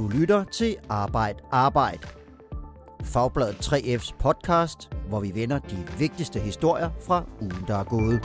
Du 0.00 0.08
lytter 0.08 0.44
til 0.44 0.76
Arbejd 0.88 1.34
Arbejd. 1.50 1.98
Fagbladet 3.04 3.54
3F's 3.54 4.14
podcast, 4.18 4.90
hvor 5.08 5.20
vi 5.20 5.32
vender 5.34 5.58
de 5.58 5.76
vigtigste 5.98 6.40
historier 6.40 6.90
fra 7.06 7.24
ugen, 7.40 7.64
der 7.68 7.76
er 7.76 7.84
gået. 7.84 8.20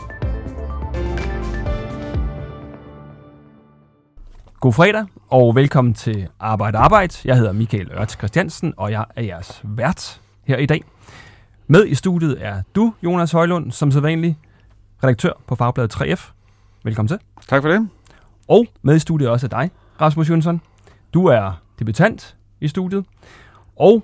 God 4.59 4.73
fredag, 4.73 5.05
og 5.27 5.55
velkommen 5.55 5.93
til 5.93 6.27
Arbejde 6.39 6.77
Arbejde. 6.77 7.13
Jeg 7.25 7.37
hedder 7.37 7.51
Michael 7.51 7.91
Ørts 7.91 8.13
Christiansen, 8.13 8.73
og 8.77 8.91
jeg 8.91 9.05
er 9.15 9.23
jeres 9.23 9.61
vært 9.63 10.21
her 10.43 10.57
i 10.57 10.65
dag. 10.65 10.83
Med 11.67 11.87
i 11.87 11.95
studiet 11.95 12.45
er 12.45 12.61
du, 12.75 12.93
Jonas 13.03 13.31
Højlund, 13.31 13.71
som 13.71 13.91
sædvanlig 13.91 14.37
redaktør 15.03 15.33
på 15.47 15.55
Fagbladet 15.55 15.95
3F. 15.95 16.31
Velkommen 16.83 17.07
til. 17.07 17.19
Tak 17.47 17.61
for 17.61 17.69
det. 17.69 17.89
Og 18.47 18.65
med 18.81 18.95
i 18.95 18.99
studiet 18.99 19.29
også 19.29 19.47
er 19.47 19.49
dig, 19.49 19.71
Rasmus 20.01 20.29
Jønsson. 20.29 20.61
Du 21.13 21.25
er 21.25 21.64
debutant 21.79 22.35
i 22.61 22.67
studiet. 22.67 23.05
Og 23.75 24.03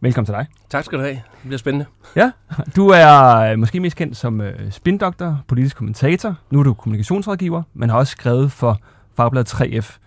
velkommen 0.00 0.26
til 0.26 0.34
dig. 0.34 0.46
Tak 0.68 0.84
skal 0.84 0.98
du 0.98 1.02
have. 1.04 1.14
Det 1.14 1.42
bliver 1.42 1.58
spændende. 1.58 1.86
Ja, 2.16 2.30
du 2.76 2.88
er 2.88 3.36
øh, 3.36 3.58
måske 3.58 3.80
mest 3.80 3.96
kendt 3.96 4.16
som 4.16 4.40
øh, 4.40 4.72
spindoktor, 4.72 5.44
politisk 5.48 5.76
kommentator. 5.76 6.36
Nu 6.50 6.58
er 6.58 6.62
du 6.62 6.74
kommunikationsrådgiver, 6.74 7.62
men 7.74 7.90
har 7.90 7.98
også 7.98 8.10
skrevet 8.10 8.52
for 8.52 8.80
Fagbladet 9.16 9.54
3F 9.54 9.98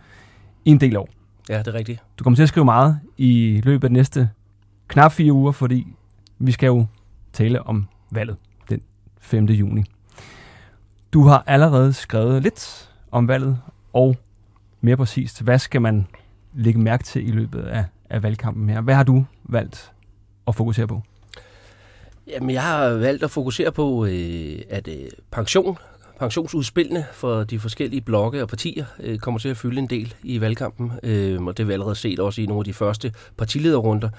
i 0.66 0.70
en 0.72 0.80
del 0.80 0.98
år. 0.98 1.10
Ja, 1.50 1.60
det 1.60 1.68
er 1.68 1.74
rigtigt. 1.74 2.04
Du 2.20 2.24
kommer 2.24 2.36
til 2.36 2.44
at 2.44 2.50
skrive 2.50 2.66
meget 2.66 3.00
i 3.18 3.62
løbet 3.64 3.84
af 3.84 3.90
de 3.90 3.94
næste 3.94 4.30
knap 4.88 5.12
fire 5.12 5.34
uger, 5.34 5.52
fordi 5.52 5.88
vi 6.40 6.52
skal 6.52 6.68
jo 6.68 6.86
tale 7.34 7.64
om 7.64 7.88
valget 8.12 8.38
den 8.70 8.82
5. 9.20 9.46
juni. 9.46 9.84
Du 11.14 11.28
har 11.28 11.44
allerede 11.48 11.94
skrevet 11.94 12.44
lidt 12.44 12.90
om 13.12 13.28
valget, 13.28 13.58
og 13.94 14.16
mere 14.82 14.98
præcist, 14.98 15.42
hvad 15.42 15.60
skal 15.60 15.82
man 15.82 16.08
lægge 16.58 16.80
mærke 16.80 17.04
til 17.04 17.28
i 17.28 17.32
løbet 17.32 17.62
af, 17.62 17.86
af 18.10 18.24
valgkampen 18.24 18.70
her? 18.70 18.82
Hvad 18.82 18.96
har 18.96 19.04
du 19.04 19.26
valgt 19.44 19.92
at 20.48 20.56
fokusere 20.56 20.88
på? 20.88 21.02
Jamen, 22.28 22.50
jeg 22.50 22.64
har 22.64 22.90
valgt 22.90 23.24
at 23.24 23.32
fokusere 23.32 23.72
på, 23.72 24.06
øh, 24.06 24.60
at 24.70 24.88
øh, 24.88 24.96
pension, 25.32 25.78
pensionsudspillene 26.20 27.06
for 27.14 27.44
de 27.44 27.60
forskellige 27.60 28.02
blokke 28.02 28.42
og 28.42 28.48
partier 28.48 28.86
øh, 29.00 29.20
kommer 29.20 29.40
til 29.40 29.50
at 29.50 29.58
fylde 29.58 29.80
en 29.80 29.88
del 29.88 30.14
i 30.24 30.42
valgkampen. 30.42 30.92
Øh, 31.04 31.44
og 31.44 31.58
det 31.58 31.64
har 31.64 31.68
vi 31.68 31.74
allerede 31.74 31.96
set 31.96 32.20
også 32.20 32.42
i 32.42 32.46
nogle 32.46 32.62
af 32.62 32.66
de 32.66 32.74
første 32.74 33.14
partilederrunder. 33.38 34.10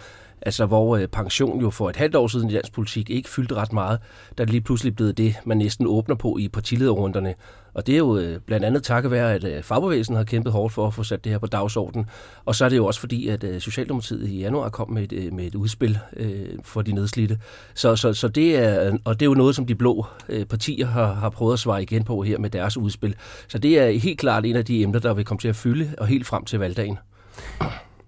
Altså 0.43 0.67
hvor 0.67 0.97
øh, 0.97 1.07
pension 1.07 1.61
jo 1.61 1.71
for 1.71 1.91
et 1.91 1.97
halvt 1.97 2.17
år 2.17 2.27
siden 2.27 2.51
i 2.51 2.53
dansk 2.53 2.73
politik 2.73 3.11
ikke 3.11 3.29
fyldte 3.29 3.55
ret 3.55 3.73
meget, 3.73 3.99
der 4.39 4.43
er 4.43 4.47
det 4.47 4.53
lige 4.53 4.61
pludselig 4.61 4.97
blevet 4.97 5.19
det, 5.19 5.35
man 5.45 5.57
næsten 5.57 5.87
åbner 5.87 6.15
på 6.15 6.37
i 6.39 6.49
partilederrunderne. 6.49 7.35
Og 7.75 7.87
det 7.87 7.95
er 7.95 7.99
jo 7.99 8.17
øh, 8.19 8.41
blandt 8.41 8.67
andet 8.67 8.83
takket 8.83 9.11
være, 9.11 9.35
at 9.35 9.45
øh, 9.45 9.63
fagbevægelsen 9.63 10.17
har 10.17 10.25
kæmpet 10.25 10.53
hårdt 10.53 10.75
for 10.75 10.87
at 10.87 10.95
få 10.95 11.03
sat 11.03 11.25
det 11.25 11.33
her 11.33 11.39
på 11.39 11.47
dagsordenen. 11.47 12.07
Og 12.45 12.55
så 12.55 12.65
er 12.65 12.69
det 12.69 12.77
jo 12.77 12.87
også 12.87 13.01
fordi, 13.01 13.29
at 13.29 13.45
Socialdemokratiet 13.59 14.29
i 14.29 14.39
januar 14.39 14.69
kom 14.69 14.91
med 14.91 15.13
et, 15.13 15.33
med 15.33 15.47
et 15.47 15.55
udspil 15.55 15.99
øh, 16.17 16.47
for 16.65 16.83
de 16.83 16.93
nedslidte. 16.93 17.39
Så, 17.75 17.97
så, 17.97 18.13
så 18.13 18.29
det 18.29 18.57
er, 18.57 18.99
og 19.05 19.21
det 19.21 19.27
er 19.27 19.31
jo 19.31 19.35
noget, 19.35 19.55
som 19.55 19.67
de 19.67 19.75
blå 19.75 20.07
partier 20.49 20.87
har, 20.87 21.13
har 21.13 21.31
prøvet 21.31 21.53
at 21.53 21.59
svare 21.59 21.83
igen 21.83 22.05
på 22.05 22.23
her 22.23 22.39
med 22.39 22.51
deres 22.51 22.77
udspil. 22.77 23.15
Så 23.49 23.59
det 23.59 23.79
er 23.79 23.91
helt 23.91 24.19
klart 24.19 24.47
en 24.47 24.57
af 24.57 24.65
de 24.65 24.83
emner, 24.83 24.99
der 24.99 25.15
vil 25.15 25.25
komme 25.25 25.41
til 25.41 25.49
at 25.49 25.57
fylde, 25.57 25.95
og 25.99 26.07
helt 26.07 26.27
frem 26.27 26.45
til 26.45 26.59
valgdagen. 26.59 26.99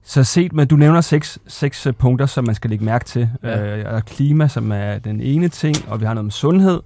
Så 0.03 0.25
set 0.25 0.53
med, 0.53 0.67
du 0.67 0.77
nævner 0.77 1.01
seks, 1.01 1.39
seks 1.47 1.87
øh, 1.87 1.93
punkter, 1.93 2.27
som 2.27 2.45
man 2.45 2.55
skal 2.55 2.71
lægge 2.71 2.85
mærke 2.85 3.05
til. 3.05 3.29
Ja. 3.43 3.77
Øh, 3.77 3.95
og 3.95 4.05
klima, 4.05 4.49
som 4.49 4.73
er 4.73 4.99
den 4.99 5.21
ene 5.21 5.49
ting, 5.49 5.77
og 5.89 6.01
vi 6.01 6.05
har 6.05 6.15
noget 6.15 6.27
om 6.27 6.31
sundhed, 6.31 6.81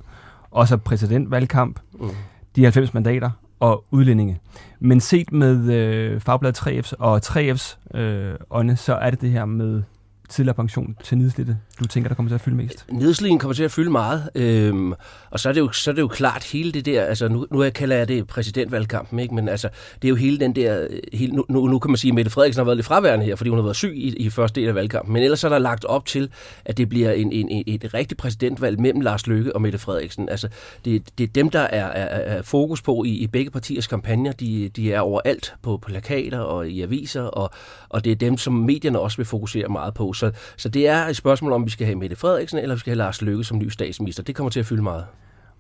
og 0.51 0.69
så 0.69 0.77
præsidentvalgkamp, 0.77 1.81
mm. 2.01 2.09
de 2.57 2.63
90 2.63 2.95
mandater 2.95 3.31
og 3.61 3.85
udlændinge. 3.91 4.41
Men 4.81 5.01
set 5.01 5.33
med 5.33 5.73
øh, 5.73 6.21
Fagbladet 6.21 6.59
3F's 6.59 6.93
og 6.99 7.21
3F's 7.25 7.99
øh, 7.99 8.35
øjne, 8.51 8.77
så 8.77 8.95
er 8.95 9.11
det 9.11 9.21
det 9.21 9.31
her 9.31 9.45
med 9.45 9.83
tidligere 10.29 10.55
pension 10.55 10.97
til 11.05 11.19
nedslidte, 11.19 11.57
du 11.81 11.87
tænker, 11.87 12.09
der 12.09 12.15
kommer 12.15 12.31
til 12.31 12.35
at 12.35 12.41
fylde 12.41 12.57
mest? 12.57 12.87
Nedslidningen 12.93 13.39
kommer 13.39 13.55
til 13.55 13.65
at 13.65 13.71
fylde 13.71 13.91
meget, 13.91 14.31
øhm, 14.35 14.93
og 15.31 15.41
så 15.41 15.49
er, 15.49 15.53
det 15.53 15.61
jo, 15.61 15.73
så 15.73 15.91
er 15.91 15.95
det 15.95 16.03
jo 16.03 16.09
klart 16.09 16.45
hele 16.45 16.73
det 16.73 16.87
der, 16.87 17.05
altså 17.05 17.29
nu, 17.29 17.47
nu 17.51 17.71
kalder 17.75 17.97
jeg 17.97 18.09
det 18.09 18.27
præsidentvalgkampen, 18.27 19.19
ikke? 19.19 19.35
men 19.35 19.49
altså, 19.49 19.69
det 20.03 20.09
er 20.09 20.11
jo 20.11 20.15
hele 20.15 20.41
den 20.41 20.57
der, 20.57 20.87
hele, 21.13 21.33
nu, 21.33 21.67
nu 21.67 21.79
kan 21.79 21.91
man 21.91 21.97
sige, 21.97 22.11
at 22.11 22.15
Mette 22.15 22.31
Frederiksen 22.31 22.61
har 22.61 22.65
været 22.65 22.77
lidt 22.77 22.87
fraværende 22.87 23.25
her, 23.25 23.37
fordi 23.37 23.51
hun 23.51 23.59
har 23.59 23.63
været 23.63 23.77
syg 23.77 23.93
i, 23.97 24.17
i 24.17 24.31
første 24.31 24.61
del 24.61 24.69
af 24.69 24.75
valgkampen, 24.75 25.13
men 25.13 25.23
ellers 25.23 25.45
er 25.45 25.49
der 25.49 25.59
lagt 25.59 25.85
op 25.85 26.07
til, 26.07 26.31
at 26.65 26.77
det 26.77 26.89
bliver 26.89 27.13
en, 27.13 27.33
en, 27.33 27.49
en, 27.49 27.65
et 27.67 27.95
rigtigt 27.95 28.21
præsidentvalg 28.21 28.81
mellem 28.81 29.01
Lars 29.01 29.27
Løkke 29.27 29.55
og 29.55 29.63
Mette 29.63 29.79
Frederiksen. 29.79 30.29
Altså, 30.29 30.49
det, 30.85 31.19
det 31.19 31.25
er 31.25 31.33
dem, 31.33 31.51
der 31.51 31.61
er, 31.61 31.87
er, 31.87 32.37
er 32.37 32.43
fokus 32.43 32.83
på 32.83 33.05
i, 33.05 33.09
i 33.09 33.27
begge 33.27 33.51
partiers 33.51 33.87
kampagner, 33.87 34.33
de, 34.33 34.69
de 34.69 34.93
er 34.93 35.01
overalt 35.01 35.55
på 35.63 35.77
plakater 35.77 36.39
og 36.39 36.69
i 36.69 36.83
aviser, 36.83 37.23
og, 37.23 37.51
og 37.89 38.05
det 38.05 38.13
er 38.13 38.17
dem, 38.17 38.37
som 38.37 38.53
medierne 38.53 38.99
også 38.99 39.17
vil 39.17 39.27
fokusere 39.27 39.69
meget 39.69 39.95
på. 39.95 40.14
Så, 40.15 40.31
så 40.57 40.69
det 40.69 40.89
er 40.89 41.07
et 41.07 41.17
spørgsmål 41.17 41.53
om, 41.53 41.65
vi 41.65 41.71
skal 41.71 41.87
have 41.87 41.99
Mette 41.99 42.17
Frederiksen, 42.17 42.59
eller 42.59 42.75
vi 42.75 42.79
skal 42.79 42.91
have 42.91 42.99
Lars 42.99 43.23
Løkke 43.23 43.45
som 43.45 43.59
ny 43.59 43.69
statsminister. 43.69 44.23
Det 44.23 44.35
kommer 44.35 44.51
til 44.51 44.61
at 44.61 44.67
fylde 44.67 44.83
meget. 44.83 45.05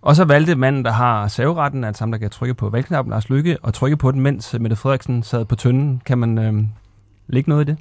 Og 0.03 0.17
så 0.17 0.25
valgte 0.25 0.55
manden, 0.55 0.85
der 0.85 0.91
har 0.91 1.29
saveretten, 1.29 1.85
at 1.85 1.89
altså 1.89 2.03
ham, 2.03 2.13
der 2.13 2.19
kan 2.19 2.31
trykke 2.31 2.55
på 2.55 2.69
valgknappen, 2.69 3.11
Lars 3.11 3.29
Lykke, 3.29 3.59
og 3.63 3.75
trykke 3.75 3.97
på 3.97 4.11
den, 4.11 4.21
mens 4.21 4.55
Mette 4.61 4.77
Frederiksen 4.77 5.23
sad 5.23 5.45
på 5.45 5.57
tønden. 5.57 6.03
Kan 6.07 6.19
man 6.19 6.39
øh, 6.39 6.65
lægge 7.27 7.51
noget 7.51 7.69
i 7.69 7.71
det? 7.71 7.79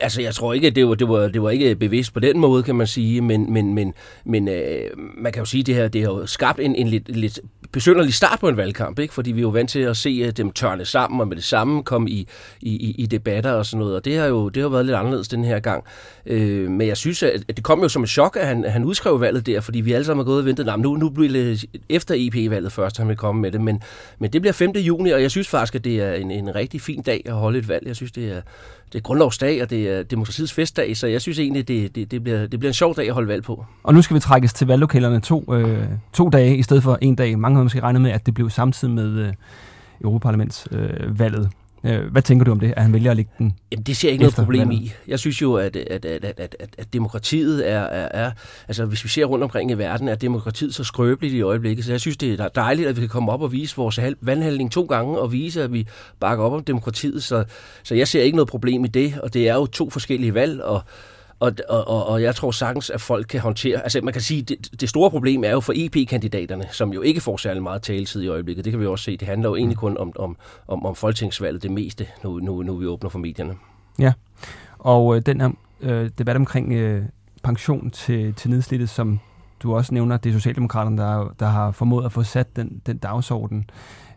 Altså, 0.00 0.22
jeg 0.22 0.34
tror 0.34 0.52
ikke, 0.52 0.66
at 0.66 0.76
det 0.76 0.88
var, 0.88 0.94
det 0.94 1.08
var, 1.08 1.28
det 1.28 1.42
var 1.42 1.50
ikke 1.50 1.76
bevidst 1.76 2.12
på 2.12 2.20
den 2.20 2.38
måde, 2.38 2.62
kan 2.62 2.74
man 2.74 2.86
sige, 2.86 3.20
men, 3.20 3.52
men, 3.52 3.74
men, 3.74 3.94
men 4.24 4.48
øh, 4.48 4.90
man 4.96 5.32
kan 5.32 5.40
jo 5.40 5.46
sige, 5.46 5.60
at 5.60 5.66
det 5.66 5.74
her 5.74 5.88
det 5.88 6.02
har 6.02 6.08
jo 6.08 6.26
skabt 6.26 6.60
en, 6.60 6.74
en 6.74 6.88
lidt, 6.88 7.16
lidt 7.16 7.40
besynderlig 7.72 8.14
start 8.14 8.40
på 8.40 8.48
en 8.48 8.56
valgkamp, 8.56 8.98
ikke? 8.98 9.14
fordi 9.14 9.32
vi 9.32 9.40
er 9.40 9.42
jo 9.42 9.48
vant 9.48 9.70
til 9.70 9.80
at 9.80 9.96
se 9.96 10.22
at 10.28 10.36
dem 10.36 10.52
tørne 10.52 10.84
sammen 10.84 11.20
og 11.20 11.28
med 11.28 11.36
det 11.36 11.44
samme 11.44 11.82
komme 11.82 12.10
i, 12.10 12.28
i, 12.60 12.94
i 12.98 13.06
debatter 13.06 13.52
og 13.52 13.66
sådan 13.66 13.78
noget, 13.78 13.96
og 13.96 14.04
det 14.04 14.16
har 14.16 14.26
jo 14.26 14.48
det 14.48 14.62
har 14.62 14.68
været 14.68 14.86
lidt 14.86 14.96
anderledes 14.96 15.28
den 15.28 15.44
her 15.44 15.60
gang. 15.60 15.84
Øh, 16.26 16.70
men 16.70 16.88
jeg 16.88 16.96
synes, 16.96 17.22
at 17.22 17.42
det 17.46 17.62
kom 17.62 17.82
jo 17.82 17.88
som 17.88 18.02
et 18.02 18.08
chok, 18.08 18.36
at 18.40 18.46
han, 18.46 18.64
han 18.64 18.84
udskrev 18.84 19.20
valget 19.20 19.46
der, 19.46 19.60
fordi 19.60 19.80
vi 19.80 19.92
alle 19.92 20.04
sammen 20.04 20.20
har 20.20 20.24
gået 20.24 20.38
og 20.38 20.44
ventet, 20.44 20.66
nah, 20.66 20.80
nu, 20.80 20.96
nu 20.96 21.08
bliver 21.08 21.32
det 21.32 21.64
efter 21.88 22.14
EP-valget 22.18 22.72
først, 22.72 22.98
han 22.98 23.08
vil 23.08 23.16
komme 23.16 23.42
med 23.42 23.52
det, 23.52 23.60
men, 23.60 23.82
men 24.18 24.32
det 24.32 24.40
bliver 24.40 24.52
5. 24.52 24.70
juni, 24.70 25.10
og 25.10 25.22
jeg 25.22 25.30
synes 25.30 25.48
faktisk, 25.48 25.74
at 25.74 25.84
det 25.84 26.02
er 26.02 26.12
en, 26.12 26.30
en 26.30 26.54
rigtig 26.54 26.80
fin 26.80 27.02
dag 27.02 27.22
at 27.24 27.32
holde 27.32 27.58
et 27.58 27.68
valg. 27.68 27.86
Jeg 27.86 27.96
synes, 27.96 28.12
det 28.12 28.30
er, 28.30 28.40
det 28.96 29.02
er 29.02 29.04
grundlovsdag, 29.04 29.62
og 29.62 29.70
det 29.70 29.88
er 29.88 30.02
demokratiets 30.02 30.52
festdag, 30.52 30.96
så 30.96 31.06
jeg 31.06 31.20
synes 31.20 31.38
egentlig, 31.38 31.68
det, 31.68 31.94
det, 31.94 32.10
det, 32.10 32.22
bliver, 32.22 32.46
det 32.46 32.60
bliver 32.60 32.70
en 32.70 32.74
sjov 32.74 32.96
dag 32.96 33.08
at 33.08 33.14
holde 33.14 33.28
valg 33.28 33.42
på. 33.42 33.64
Og 33.82 33.94
nu 33.94 34.02
skal 34.02 34.14
vi 34.14 34.20
trækkes 34.20 34.52
til 34.52 34.66
valglokalerne 34.66 35.20
to, 35.20 35.54
øh, 35.54 35.84
to 36.12 36.28
dage 36.28 36.56
i 36.56 36.62
stedet 36.62 36.82
for 36.82 36.98
en 37.00 37.14
dag. 37.14 37.38
Mange 37.38 37.56
havde 37.56 37.64
måske 37.64 37.80
regnet 37.80 38.02
med, 38.02 38.10
at 38.10 38.26
det 38.26 38.34
blev 38.34 38.50
samtidig 38.50 38.94
med 38.94 39.18
øh, 39.18 39.32
Europaparlamentsvalget. 40.00 41.44
Øh, 41.44 41.50
hvad 42.10 42.22
tænker 42.22 42.44
du 42.44 42.50
om 42.50 42.60
det, 42.60 42.74
at 42.76 42.82
han 42.82 42.92
vælger 42.92 43.10
at 43.10 43.16
lægge 43.16 43.30
den 43.38 43.54
Jamen, 43.72 43.82
det 43.82 43.96
ser 43.96 44.08
jeg 44.08 44.12
ikke 44.12 44.22
noget 44.22 44.34
problem 44.34 44.70
i. 44.70 44.92
Jeg 45.08 45.18
synes 45.18 45.42
jo, 45.42 45.54
at, 45.54 45.76
at, 45.76 46.04
at, 46.04 46.24
at, 46.24 46.56
at, 46.60 46.76
at 46.78 46.92
demokratiet 46.92 47.70
er, 47.70 47.80
er, 47.80 48.08
er... 48.24 48.30
Altså, 48.68 48.84
hvis 48.84 49.04
vi 49.04 49.08
ser 49.08 49.24
rundt 49.24 49.44
omkring 49.44 49.70
i 49.70 49.74
verden, 49.74 50.08
er 50.08 50.14
demokratiet 50.14 50.74
så 50.74 50.84
skrøbeligt 50.84 51.34
i 51.34 51.40
øjeblikket. 51.40 51.84
Så 51.84 51.90
jeg 51.90 52.00
synes, 52.00 52.16
det 52.16 52.40
er 52.40 52.48
dejligt, 52.48 52.88
at 52.88 52.96
vi 52.96 53.00
kan 53.00 53.08
komme 53.08 53.32
op 53.32 53.42
og 53.42 53.52
vise 53.52 53.76
vores 53.76 54.00
vandhandling 54.20 54.72
to 54.72 54.84
gange, 54.84 55.18
og 55.18 55.32
vise, 55.32 55.62
at 55.62 55.72
vi 55.72 55.86
bakker 56.20 56.44
op 56.44 56.52
om 56.52 56.64
demokratiet. 56.64 57.22
Så, 57.22 57.44
så 57.82 57.94
jeg 57.94 58.08
ser 58.08 58.22
ikke 58.22 58.36
noget 58.36 58.48
problem 58.48 58.84
i 58.84 58.88
det, 58.88 59.14
og 59.22 59.34
det 59.34 59.48
er 59.48 59.54
jo 59.54 59.66
to 59.66 59.90
forskellige 59.90 60.34
valg, 60.34 60.62
og 60.62 60.82
og, 61.40 61.52
og, 61.68 62.06
og 62.06 62.22
jeg 62.22 62.34
tror 62.34 62.50
sagtens, 62.50 62.90
at 62.90 63.00
folk 63.00 63.26
kan 63.26 63.40
håndtere... 63.40 63.82
Altså 63.82 64.00
man 64.02 64.12
kan 64.12 64.22
sige, 64.22 64.42
det, 64.42 64.80
det 64.80 64.88
store 64.88 65.10
problem 65.10 65.44
er 65.44 65.50
jo 65.50 65.60
for 65.60 65.72
EP-kandidaterne, 65.76 66.68
som 66.72 66.92
jo 66.92 67.02
ikke 67.02 67.20
får 67.20 67.36
særlig 67.36 67.62
meget 67.62 67.82
taletid 67.82 68.22
i 68.22 68.28
øjeblikket. 68.28 68.64
Det 68.64 68.72
kan 68.72 68.80
vi 68.80 68.86
også 68.86 69.04
se. 69.04 69.16
Det 69.16 69.28
handler 69.28 69.48
jo 69.48 69.56
egentlig 69.56 69.78
kun 69.78 69.96
om, 69.96 70.12
om, 70.16 70.36
om, 70.68 70.86
om 70.86 70.94
folketingsvalget 70.94 71.62
det 71.62 71.70
meste, 71.70 72.06
nu, 72.24 72.38
nu, 72.38 72.62
nu 72.62 72.76
vi 72.76 72.86
åbner 72.86 73.10
for 73.10 73.18
medierne. 73.18 73.54
Ja, 73.98 74.12
og 74.78 75.16
øh, 75.16 75.22
den 75.26 75.40
her 75.40 75.50
øh, 75.80 76.10
debat 76.18 76.36
omkring 76.36 76.72
øh, 76.72 77.02
pension 77.42 77.90
til, 77.90 78.34
til 78.34 78.50
nedslidte, 78.50 78.86
som 78.86 79.20
du 79.62 79.74
også 79.74 79.94
nævner, 79.94 80.16
det 80.16 80.30
er 80.30 80.34
Socialdemokraterne, 80.34 80.98
der, 80.98 81.34
der 81.40 81.46
har 81.46 81.70
formået 81.70 82.04
at 82.04 82.12
få 82.12 82.22
sat 82.22 82.56
den, 82.56 82.82
den 82.86 82.98
dagsorden. 82.98 83.70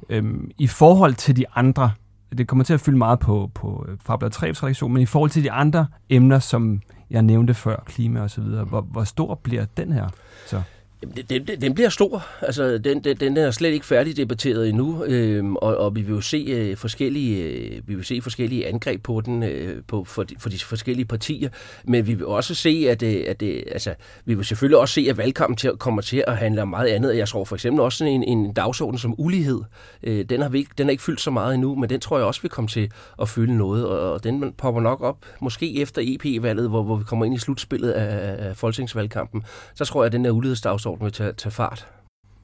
Øhm, 0.09 0.51
I 0.57 0.67
forhold 0.67 1.13
til 1.13 1.37
de 1.37 1.45
andre, 1.55 1.91
det 2.37 2.47
kommer 2.47 2.63
til 2.63 2.73
at 2.73 2.79
fylde 2.79 2.97
meget 2.97 3.19
på, 3.19 3.51
på 3.55 3.85
øh, 3.89 3.97
Fabler 4.01 4.29
3 4.29 4.47
redaktion, 4.47 4.93
men 4.93 5.01
i 5.01 5.05
forhold 5.05 5.31
til 5.31 5.43
de 5.43 5.51
andre 5.51 5.87
emner, 6.09 6.39
som 6.39 6.81
jeg 7.09 7.21
nævnte 7.21 7.53
før, 7.53 7.83
klima 7.85 8.21
og 8.21 8.29
så 8.29 8.41
videre. 8.41 8.63
Hvor, 8.63 8.81
hvor 8.81 9.03
stor 9.03 9.35
bliver 9.35 9.65
den 9.77 9.91
her 9.91 10.09
så? 10.47 10.61
Den, 11.01 11.47
den, 11.47 11.61
den 11.61 11.73
bliver 11.73 11.89
stor. 11.89 12.27
Altså, 12.41 12.77
den, 12.77 13.03
den, 13.03 13.17
den 13.17 13.37
er 13.37 13.51
slet 13.51 13.69
ikke 13.71 13.85
færdig 13.85 14.17
debatteret 14.17 14.69
endnu, 14.69 15.03
øhm, 15.03 15.55
og, 15.55 15.77
og 15.77 15.95
vi 15.95 16.01
vil 16.01 16.15
jo 16.15 16.21
se 16.21 16.45
øh, 16.49 16.77
forskellige, 16.77 17.43
øh, 17.43 17.81
vi 17.87 17.95
vil 17.95 18.05
se 18.05 18.21
forskellige 18.21 18.67
angreb 18.67 19.03
på 19.03 19.21
den 19.21 19.43
øh, 19.43 19.83
på, 19.87 20.03
for, 20.03 20.23
de, 20.23 20.35
for 20.39 20.49
de 20.49 20.59
forskellige 20.59 21.05
partier, 21.05 21.49
men 21.83 22.07
vi 22.07 22.13
vil 22.13 22.25
også 22.25 22.55
se, 22.55 22.85
at, 22.89 23.03
øh, 23.03 23.23
at 23.27 23.41
øh, 23.41 23.63
altså, 23.71 23.93
vi 24.25 24.33
vil 24.33 24.45
selvfølgelig 24.45 24.77
også 24.77 24.93
se, 24.93 25.05
at 25.09 25.17
valgkampen 25.17 25.57
til, 25.57 25.71
kommer 25.71 26.01
til 26.01 26.23
at 26.27 26.37
handle 26.37 26.61
om 26.61 26.67
meget 26.67 26.87
andet. 26.87 27.17
Jeg 27.17 27.27
tror 27.27 27.45
for 27.45 27.55
eksempel 27.55 27.81
også 27.81 28.05
en, 28.05 28.23
en 28.23 28.53
dagsorden 28.53 28.97
som 28.97 29.15
ulighed. 29.17 29.61
Øh, 30.03 30.25
den, 30.25 30.41
har 30.41 30.49
vi 30.49 30.57
ikke, 30.57 30.71
den 30.77 30.87
er 30.87 30.91
ikke 30.91 31.03
fyldt 31.03 31.21
så 31.21 31.31
meget 31.31 31.53
endnu, 31.53 31.75
men 31.75 31.89
den 31.89 31.99
tror 31.99 32.17
jeg 32.17 32.27
også 32.27 32.41
vil 32.41 32.51
komme 32.51 32.67
til 32.67 32.91
at 33.21 33.29
fylde 33.29 33.57
noget, 33.57 33.87
og, 33.87 34.11
og 34.11 34.23
den 34.23 34.53
popper 34.57 34.81
nok 34.81 35.01
op, 35.01 35.17
måske 35.41 35.81
efter 35.81 36.01
EP-valget, 36.05 36.69
hvor, 36.69 36.83
hvor 36.83 36.95
vi 36.95 37.03
kommer 37.03 37.25
ind 37.25 37.35
i 37.35 37.39
slutspillet 37.39 37.91
af, 37.91 38.49
af 38.49 38.57
folketingsvalgkampen. 38.57 39.43
Så 39.75 39.85
tror 39.85 40.01
jeg, 40.03 40.05
at 40.05 40.11
den 40.11 40.25
der 40.25 40.31
ulighedsdagsorden 40.31 40.88
dagsorden 40.89 41.05
vil 41.05 41.13
tage, 41.13 41.33
tage 41.33 41.51
fart. 41.51 41.87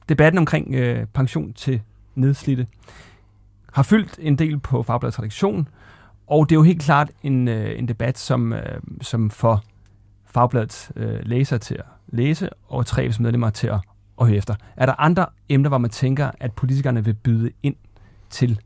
Debatten 0.08 0.38
omkring 0.38 0.74
øh, 0.74 1.06
pension 1.06 1.52
til 1.52 1.82
nedslidte 2.14 2.66
har 3.72 3.82
fyldt 3.82 4.18
en 4.18 4.38
del 4.38 4.58
på 4.58 4.82
Fagbladets 4.82 5.18
redaktion, 5.18 5.68
Og 6.26 6.48
det 6.48 6.54
er 6.54 6.58
jo 6.58 6.62
helt 6.62 6.82
klart 6.82 7.10
en, 7.22 7.48
øh, 7.48 7.78
en 7.78 7.88
debat, 7.88 8.18
som, 8.18 8.52
øh, 8.52 8.80
som 9.02 9.30
får 9.30 9.62
Fagbladets 10.26 10.92
øh, 10.96 11.18
læser 11.22 11.58
til 11.58 11.74
at 11.74 11.84
læse, 12.08 12.50
og 12.68 12.86
tre 12.86 13.12
medlemmer 13.20 13.50
til 13.50 13.66
at, 13.66 13.80
at 14.20 14.26
høre 14.26 14.36
efter. 14.36 14.54
Er 14.76 14.86
der 14.86 14.94
andre 15.00 15.26
emner, 15.48 15.68
hvor 15.68 15.78
man 15.78 15.90
tænker, 15.90 16.30
at 16.40 16.52
politikerne 16.52 17.04
vil 17.04 17.14
byde 17.14 17.50
ind 17.62 17.76
til 18.30 18.60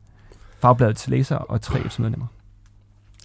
Fagbladets 0.59 1.07
læser 1.07 1.35
og 1.35 1.61
tre 1.61 1.79
medlemmer? 1.99 2.27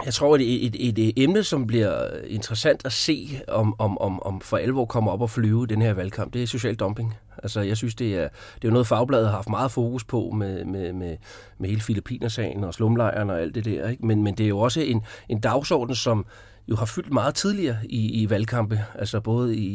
Jeg 0.05 0.15
tror, 0.15 0.35
at 0.35 0.41
er 0.41 0.45
et, 0.67 0.89
et, 0.89 0.99
et 0.99 1.13
emne, 1.17 1.43
som 1.43 1.67
bliver 1.67 2.09
interessant 2.27 2.87
at 2.87 2.93
se, 2.93 3.41
om, 3.49 3.75
om, 3.79 3.99
om, 3.99 4.23
om 4.23 4.41
for 4.41 4.57
alvor 4.57 4.85
kommer 4.85 5.13
op 5.13 5.21
og 5.21 5.31
flyve 5.31 5.67
den 5.67 5.83
her 5.83 5.93
valgkamp, 5.93 6.35
det 6.35 6.43
er 6.43 6.47
social 6.47 6.75
dumping. 6.75 7.15
Altså, 7.43 7.61
jeg 7.61 7.77
synes, 7.77 7.95
det 7.95 8.15
er, 8.15 8.29
det 8.63 8.69
er 8.69 8.73
noget, 8.73 8.87
Fagbladet 8.87 9.27
har 9.27 9.35
haft 9.35 9.49
meget 9.49 9.71
fokus 9.71 10.05
på 10.05 10.31
med, 10.31 10.65
med, 10.65 10.93
med, 10.93 11.17
med 11.59 11.69
hele 11.69 11.81
Filippinersagen 11.81 12.65
og 12.65 12.75
slumlejren 12.75 13.31
og 13.31 13.41
alt 13.41 13.55
det 13.55 13.65
der. 13.65 13.89
Ikke? 13.89 14.07
Men, 14.07 14.23
men 14.23 14.35
det 14.35 14.45
er 14.45 14.49
jo 14.49 14.59
også 14.59 14.81
en, 14.81 15.03
en 15.29 15.41
dagsorden, 15.41 15.95
som, 15.95 16.27
jo 16.69 16.77
har 16.77 16.85
fyldt 16.85 17.13
meget 17.13 17.35
tidligere 17.35 17.77
i, 17.85 18.23
i 18.23 18.31
valgkampe. 18.31 18.85
Altså 18.95 19.21
både 19.21 19.57
i, 19.57 19.67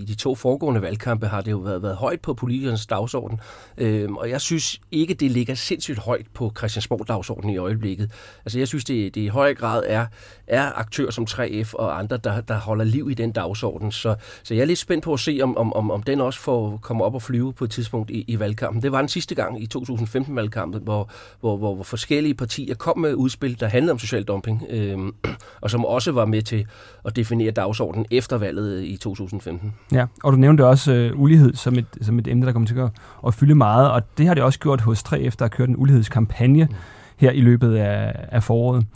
i 0.00 0.04
de 0.08 0.14
to 0.14 0.34
foregående 0.34 0.82
valgkampe 0.82 1.26
har 1.26 1.40
det 1.40 1.50
jo 1.50 1.58
været, 1.58 1.82
været 1.82 1.96
højt 1.96 2.20
på 2.20 2.34
politikernes 2.34 2.86
dagsorden. 2.86 3.40
Øhm, 3.78 4.16
og 4.16 4.30
jeg 4.30 4.40
synes 4.40 4.80
ikke, 4.90 5.14
det 5.14 5.30
ligger 5.30 5.54
sindssygt 5.54 5.98
højt 5.98 6.26
på 6.34 6.52
Christiansborg 6.58 7.08
dagsordenen 7.08 7.54
i 7.54 7.56
øjeblikket. 7.56 8.10
Altså 8.44 8.58
jeg 8.58 8.68
synes, 8.68 8.84
det, 8.84 9.14
det 9.14 9.20
i 9.20 9.26
høj 9.26 9.54
grad 9.54 9.82
er, 9.86 10.06
er 10.46 10.78
aktører 10.78 11.10
som 11.10 11.26
3F 11.30 11.74
og 11.74 11.98
andre, 11.98 12.16
der, 12.16 12.40
der 12.40 12.58
holder 12.58 12.84
liv 12.84 13.10
i 13.10 13.14
den 13.14 13.32
dagsorden. 13.32 13.92
Så, 13.92 14.14
så 14.42 14.54
jeg 14.54 14.60
er 14.60 14.66
lidt 14.66 14.78
spændt 14.78 15.04
på 15.04 15.12
at 15.12 15.20
se, 15.20 15.40
om, 15.42 15.56
om, 15.56 15.90
om 15.90 16.02
den 16.02 16.20
også 16.20 16.40
får 16.40 16.78
komme 16.82 17.04
op 17.04 17.14
og 17.14 17.22
flyve 17.22 17.52
på 17.52 17.64
et 17.64 17.70
tidspunkt 17.70 18.10
i, 18.10 18.24
i 18.28 18.38
valgkampen. 18.38 18.82
Det 18.82 18.92
var 18.92 18.98
den 18.98 19.08
sidste 19.08 19.34
gang 19.34 19.62
i 19.62 19.68
2015-valgkampen, 19.76 20.78
hvor, 20.82 21.10
hvor, 21.40 21.56
hvor, 21.56 21.74
hvor 21.74 21.84
forskellige 21.84 22.34
partier 22.34 22.74
kom 22.74 22.98
med 22.98 23.14
udspil, 23.14 23.60
der 23.60 23.66
handlede 23.66 23.92
om 23.92 23.98
social 23.98 24.24
dumping, 24.24 24.66
øhm, 24.70 25.14
og 25.60 25.70
som 25.70 25.84
også 25.84 26.12
var 26.12 26.24
med 26.24 26.39
med 26.40 26.44
til 26.44 26.66
at 27.04 27.16
definere 27.16 27.50
dagsordenen 27.50 28.06
efter 28.10 28.38
valget 28.38 28.84
i 28.84 28.96
2015. 28.96 29.74
Ja, 29.92 30.06
og 30.22 30.32
du 30.32 30.36
nævnte 30.36 30.66
også 30.66 30.92
øh, 30.92 31.20
ulighed 31.20 31.54
som 31.54 31.78
et, 31.78 31.86
som 32.02 32.18
et 32.18 32.26
emne, 32.26 32.46
der 32.46 32.52
kommer 32.52 32.66
til 32.66 32.78
at, 32.78 32.90
at 33.26 33.34
fylde 33.34 33.54
meget, 33.54 33.90
og 33.90 34.18
det 34.18 34.26
har 34.26 34.34
det 34.34 34.42
også 34.42 34.58
gjort 34.58 34.80
hos 34.80 35.02
3 35.02 35.20
efter 35.20 35.44
at 35.44 35.52
have 35.52 35.56
kørt 35.56 35.68
en 35.68 35.76
ulighedskampagne 35.76 36.64
mm. 36.64 36.74
her 37.16 37.30
i 37.30 37.40
løbet 37.40 37.76
af, 37.76 38.28
af 38.32 38.42
foråret. 38.42 38.86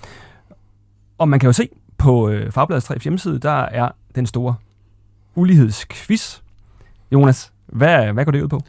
Og 1.19 1.29
man 1.29 1.41
kan 1.41 1.47
jo 1.47 1.53
se 1.53 1.69
på 1.99 2.29
øh, 2.29 2.53
Fagbladets 2.53 2.87
3 2.87 2.99
hjemmeside, 2.99 3.39
der 3.39 3.51
er 3.51 3.91
den 4.15 4.27
store 4.27 4.55
ulighedsquiz. 5.35 6.41
Jonas, 7.13 7.53
hvad, 7.67 8.13
hvad 8.13 8.25
går 8.25 8.33
det 8.33 8.43
ud 8.43 8.49
på? 8.49 8.61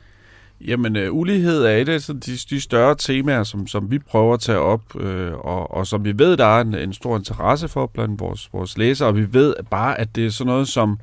Jamen, 0.67 0.95
øh, 0.95 1.13
ulighed 1.13 1.63
er 1.63 1.75
et 1.77 1.89
af 1.89 2.01
de, 2.01 2.31
de 2.50 2.62
større 2.62 2.95
temaer, 2.95 3.44
som, 3.44 3.67
som 3.67 3.91
vi 3.91 4.00
prøver 4.00 4.33
at 4.33 4.39
tage 4.39 4.59
op, 4.59 5.01
øh, 5.01 5.33
og, 5.33 5.71
og 5.71 5.88
som 5.88 6.06
vi 6.06 6.19
ved, 6.19 6.38
der 6.38 6.45
er 6.45 6.62
en, 6.62 6.75
en 6.75 6.94
stor 6.94 7.17
interesse 7.17 7.67
for 7.67 7.85
blandt 7.85 8.19
vores, 8.19 8.50
vores 8.53 8.77
læsere, 8.77 9.07
og 9.07 9.15
vi 9.15 9.33
ved 9.33 9.56
bare, 9.69 10.00
at 10.00 10.15
det 10.15 10.25
er 10.25 10.29
sådan 10.29 10.51
noget, 10.51 10.67
som 10.67 11.00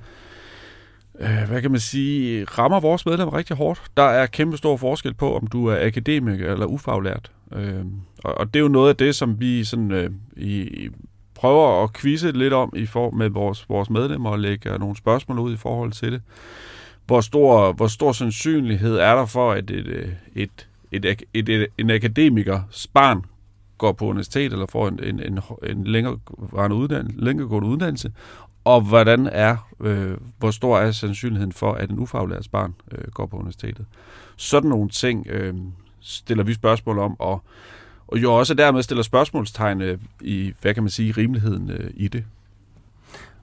øh, 1.21 1.49
hvad 1.49 1.63
kan 1.63 1.71
man 1.71 1.81
sige, 1.81 2.45
rammer 2.45 2.81
vores 2.81 3.07
medlemmer 3.07 3.37
rigtig 3.37 3.57
hårdt. 3.57 3.83
Der 3.97 4.03
er 4.03 4.27
kæmpe 4.27 4.57
stor 4.57 4.77
forskel 4.77 5.15
på, 5.15 5.37
om 5.37 5.47
du 5.47 5.67
er 5.67 5.87
akademiker 5.87 6.53
eller 6.53 6.67
ufaglært. 6.67 7.31
Øh, 7.55 7.85
og, 8.25 8.39
og 8.39 8.55
det 8.55 8.61
er 8.61 8.63
jo 8.63 8.69
noget 8.69 8.89
af 8.89 8.97
det, 8.97 9.15
som 9.15 9.41
vi 9.41 9.65
sådan, 9.65 9.91
øh, 9.91 10.11
i, 10.37 10.89
prøver 11.35 11.85
at 11.85 11.93
quizze 11.93 12.33
lidt 12.33 12.53
om 12.53 12.73
i 12.77 12.87
for, 12.87 13.11
med 13.11 13.29
vores, 13.29 13.69
vores 13.69 13.91
medlemmer 13.91 14.31
og 14.31 14.39
lægge 14.39 14.79
nogle 14.79 14.97
spørgsmål 14.97 15.39
ud 15.39 15.55
i 15.55 15.57
forhold 15.57 15.93
til 15.93 16.13
det 16.13 16.23
hvor 17.07 17.21
stor, 17.21 17.73
hvor 17.73 17.87
stor 17.87 18.13
sandsynlighed 18.13 18.97
er 18.97 19.15
der 19.15 19.27
for, 19.27 19.53
at 19.53 19.71
et, 19.71 19.87
øh, 19.87 20.09
et, 20.35 20.69
et, 20.93 21.05
et, 21.05 21.23
et, 21.35 21.49
et 21.49 21.67
en 21.79 21.91
akademiker 21.91 22.61
barn 22.93 23.25
går 23.79 23.93
på 23.93 24.07
universitet 24.07 24.53
eller 24.53 24.67
får 24.67 24.89
en, 24.89 25.01
en, 25.03 25.21
en, 25.21 25.39
en 25.63 25.85
længere, 25.85 26.19
uddannelse, 26.73 27.21
længeregående 27.21 27.69
uddannelse, 27.69 28.13
og 28.65 28.81
hvordan 28.81 29.27
er, 29.33 29.57
øh, 29.81 30.17
hvor 30.39 30.51
stor 30.51 30.79
er 30.79 30.93
sandsynligheden 30.93 31.53
for, 31.53 31.73
at 31.73 31.91
en 31.91 31.99
ufaglært 31.99 32.49
barn 32.53 32.75
øh, 32.93 33.05
går 33.11 33.27
på 33.27 33.37
universitetet. 33.37 33.87
Sådan 34.37 34.71
nogle 34.71 34.89
ting 34.89 35.27
øh, 35.27 35.55
stiller 36.01 36.45
vi 36.45 36.55
spørgsmål 36.55 36.99
om, 36.99 37.21
og, 37.21 37.43
og 38.07 38.23
jo 38.23 38.35
også 38.35 38.55
dermed 38.55 38.83
stiller 38.83 39.03
spørgsmålstegn 39.03 39.81
øh, 39.81 39.99
i, 40.21 40.53
hvad 40.61 40.75
kan 40.75 40.83
man 40.83 40.91
sige, 40.91 41.13
rimeligheden 41.13 41.71
øh, 41.71 41.91
i 41.95 42.09
det. 42.09 42.25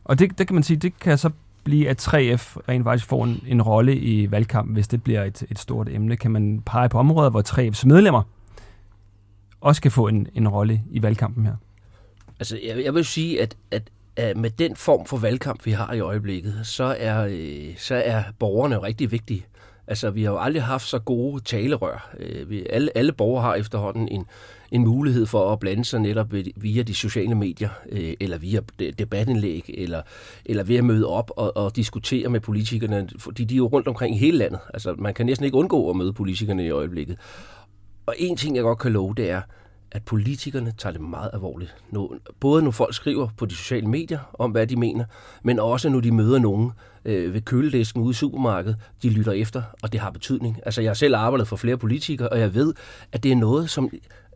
Og 0.04 0.20
det, 0.20 0.38
det 0.38 0.48
kan 0.48 0.54
man 0.54 0.64
sige, 0.64 0.78
det 0.78 1.00
kan 1.00 1.18
så 1.18 1.30
blive, 1.64 1.90
at 1.90 2.08
3F 2.08 2.58
rent 2.70 2.84
faktisk 2.84 3.06
får 3.06 3.24
en, 3.24 3.44
en 3.48 3.62
rolle 3.62 3.96
i 3.96 4.32
valgkampen, 4.32 4.74
hvis 4.74 4.88
det 4.88 5.04
bliver 5.04 5.24
et, 5.24 5.44
et 5.52 5.60
stort 5.60 5.90
emne? 5.90 6.18
Kan 6.18 6.32
man 6.32 6.62
pege 6.66 6.90
på 6.90 7.00
områder, 7.00 7.30
hvor 7.30 7.42
3F's 7.42 7.88
medlemmer 7.88 8.24
også 9.62 9.82
kan 9.82 9.92
få 9.92 10.08
en, 10.08 10.28
en 10.36 10.48
rolle 10.48 10.82
i 10.92 11.02
valgkampen 11.02 11.46
her? 11.46 11.56
Altså, 12.40 12.60
jeg, 12.66 12.84
jeg 12.84 12.94
vil 12.94 13.06
sige, 13.06 13.42
at, 13.42 13.58
at, 13.72 13.90
at 14.16 14.38
med 14.38 14.50
den 14.50 14.76
form 14.76 15.06
for 15.06 15.18
valgkamp, 15.18 15.66
vi 15.66 15.72
har 15.72 15.94
i 15.94 16.00
øjeblikket, 16.00 16.60
så 16.64 16.96
er, 17.00 17.28
øh, 17.32 17.78
så 17.78 17.96
er 17.96 18.24
borgerne 18.40 18.76
jo 18.76 18.84
rigtig 18.84 19.12
vigtige. 19.12 19.46
Altså, 19.88 20.10
vi 20.10 20.24
har 20.24 20.32
jo 20.32 20.40
aldrig 20.40 20.64
haft 20.64 20.88
så 20.88 21.00
gode 21.00 21.44
talerør. 21.44 22.10
Øh, 22.20 22.50
vi, 22.50 22.66
alle, 22.70 22.98
alle 22.98 23.12
borgere 23.12 23.44
har 23.44 23.56
efterhånden 23.56 24.08
en, 24.08 24.26
en 24.72 24.84
mulighed 24.84 25.26
for 25.26 25.54
at 25.54 25.60
blande 25.60 25.86
sig 25.86 26.00
netop 26.00 26.34
via 26.56 26.84
de 26.84 26.94
sociale 26.94 27.36
medier, 27.36 27.70
øh, 27.92 28.14
eller 28.20 28.38
via 28.38 28.60
debatindlæg, 29.00 29.76
eller, 29.78 30.02
eller 30.46 30.64
ved 30.64 30.76
at 30.76 30.84
møde 30.84 31.08
op 31.08 31.32
og, 31.38 31.58
og 31.58 31.76
diskutere 31.76 32.30
med 32.30 32.40
politikerne, 32.40 33.10
fordi 33.18 33.44
de 33.44 33.54
er 33.54 33.58
jo 33.58 33.68
rundt 33.68 33.88
omkring 33.88 34.16
i 34.16 34.20
hele 34.20 34.38
landet. 34.38 34.60
Altså, 34.74 34.96
man 34.98 35.14
kan 35.14 35.26
næsten 35.26 35.46
ikke 35.46 35.58
undgå 35.58 35.90
at 35.90 35.96
møde 35.96 36.14
politikerne 36.14 36.66
i 36.66 36.70
øjeblikket. 36.70 37.18
Og 38.06 38.16
en 38.18 38.38
ting, 38.38 38.56
jeg 38.56 38.64
godt 38.64 38.80
kan 38.80 38.92
love, 38.92 39.14
det 39.18 39.30
er, 39.30 39.42
at 39.92 40.04
politikerne 40.04 40.74
tager 40.78 40.94
det 40.94 41.02
meget 41.02 41.30
alvorligt. 41.34 41.76
Nu, 41.92 42.12
både 42.40 42.64
når 42.64 42.72
folk 42.72 42.94
skriver 42.94 43.28
på 43.38 43.46
de 43.46 43.56
sociale 43.56 43.88
medier 43.88 44.20
om, 44.40 44.52
hvad 44.52 44.68
de 44.68 44.76
mener, 44.76 45.06
men 45.44 45.60
også 45.60 45.90
når 45.90 46.00
de 46.00 46.12
møder 46.12 46.40
nogen 46.40 46.72
øh, 47.06 47.34
ved 47.34 47.42
køledisken 47.42 48.02
ude 48.02 48.12
i 48.12 48.14
supermarkedet, 48.14 48.78
de 49.04 49.10
lytter 49.10 49.32
efter, 49.32 49.62
og 49.84 49.92
det 49.92 50.00
har 50.00 50.12
betydning. 50.12 50.60
Altså, 50.66 50.82
jeg 50.82 50.90
har 50.90 50.94
selv 50.96 51.16
arbejdet 51.16 51.48
for 51.48 51.56
flere 51.56 51.78
politikere, 51.78 52.30
og 52.30 52.40
jeg 52.40 52.54
ved, 52.56 52.74
at 53.12 53.24
det 53.24 53.32
er 53.32 53.36
noget, 53.36 53.70
som 53.70 53.90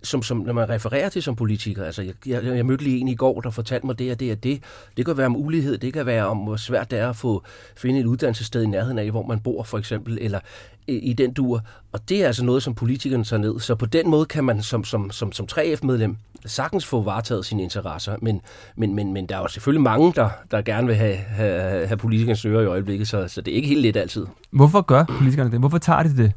som, 0.04 0.24
som 0.24 0.38
når 0.38 0.54
man 0.54 0.70
refererer 0.70 1.10
til 1.10 1.24
som 1.24 1.36
politiker, 1.36 1.86
altså 1.86 2.02
jeg, 2.02 2.14
jeg, 2.26 2.44
jeg 2.44 2.66
mødte 2.66 2.84
lige 2.84 3.00
en 3.00 3.08
i 3.08 3.16
går, 3.16 3.42
der 3.42 3.50
fortalte 3.50 3.86
mig 3.86 4.00
det 4.00 4.12
og 4.12 4.20
det 4.20 4.32
og 4.32 4.44
det. 4.44 4.64
Det 4.98 5.06
kan 5.06 5.18
være 5.18 5.26
om 5.26 5.36
ulighed, 5.36 5.78
det 5.78 5.94
kan 5.94 6.06
være 6.06 6.26
om, 6.26 6.38
hvor 6.38 6.56
svært 6.56 6.92
det 6.92 7.00
er 7.00 7.10
at 7.10 7.16
få 7.16 7.44
finde 7.78 8.00
et 8.00 8.06
uddannelsessted 8.06 8.64
i 8.64 8.68
nærheden 8.68 9.00
af, 9.00 9.12
hvor 9.12 9.26
man 9.26 9.40
bor 9.40 9.64
for 9.64 9.78
eksempel, 9.78 10.18
eller 10.22 10.40
i, 10.88 10.96
i 10.96 11.14
den 11.14 11.34
dur. 11.34 11.62
Og 11.92 12.10
det 12.10 12.24
er 12.24 12.28
altså 12.28 12.46
noget, 12.46 12.64
som 12.64 12.76
politikerne 12.76 13.24
tager 13.24 13.40
ned. 13.40 13.60
Så 13.60 13.76
på 13.76 13.86
den 13.86 14.10
måde 14.10 14.26
kan 14.26 14.44
man 14.44 14.62
som, 14.62 14.84
som, 14.84 15.12
som, 15.12 15.32
som 15.32 15.48
3F-medlem 15.52 16.16
sagtens 16.46 16.86
få 16.86 17.02
varetaget 17.02 17.46
sine 17.46 17.64
interesser, 17.64 18.16
men, 18.22 18.42
men, 18.76 18.96
men, 18.96 19.14
men 19.14 19.26
der 19.26 19.36
er 19.36 19.40
jo 19.40 19.48
selvfølgelig 19.48 19.84
mange, 19.84 20.14
der, 20.16 20.30
der 20.52 20.62
gerne 20.62 20.88
vil 20.88 20.96
have, 20.96 21.16
have, 21.16 21.88
have 21.88 21.98
politikernes 21.98 22.46
ører 22.46 22.62
i 22.62 22.66
øjeblikket, 22.66 23.08
så, 23.08 23.28
så 23.28 23.42
det 23.42 23.52
er 23.52 23.56
ikke 23.56 23.68
helt 23.68 23.82
let 23.82 23.98
altid. 23.98 24.26
Hvorfor 24.52 24.82
gør 24.82 25.04
politikerne 25.04 25.52
det? 25.52 25.60
Hvorfor 25.60 25.78
tager 25.78 26.04
de 26.04 26.18
det 26.18 26.32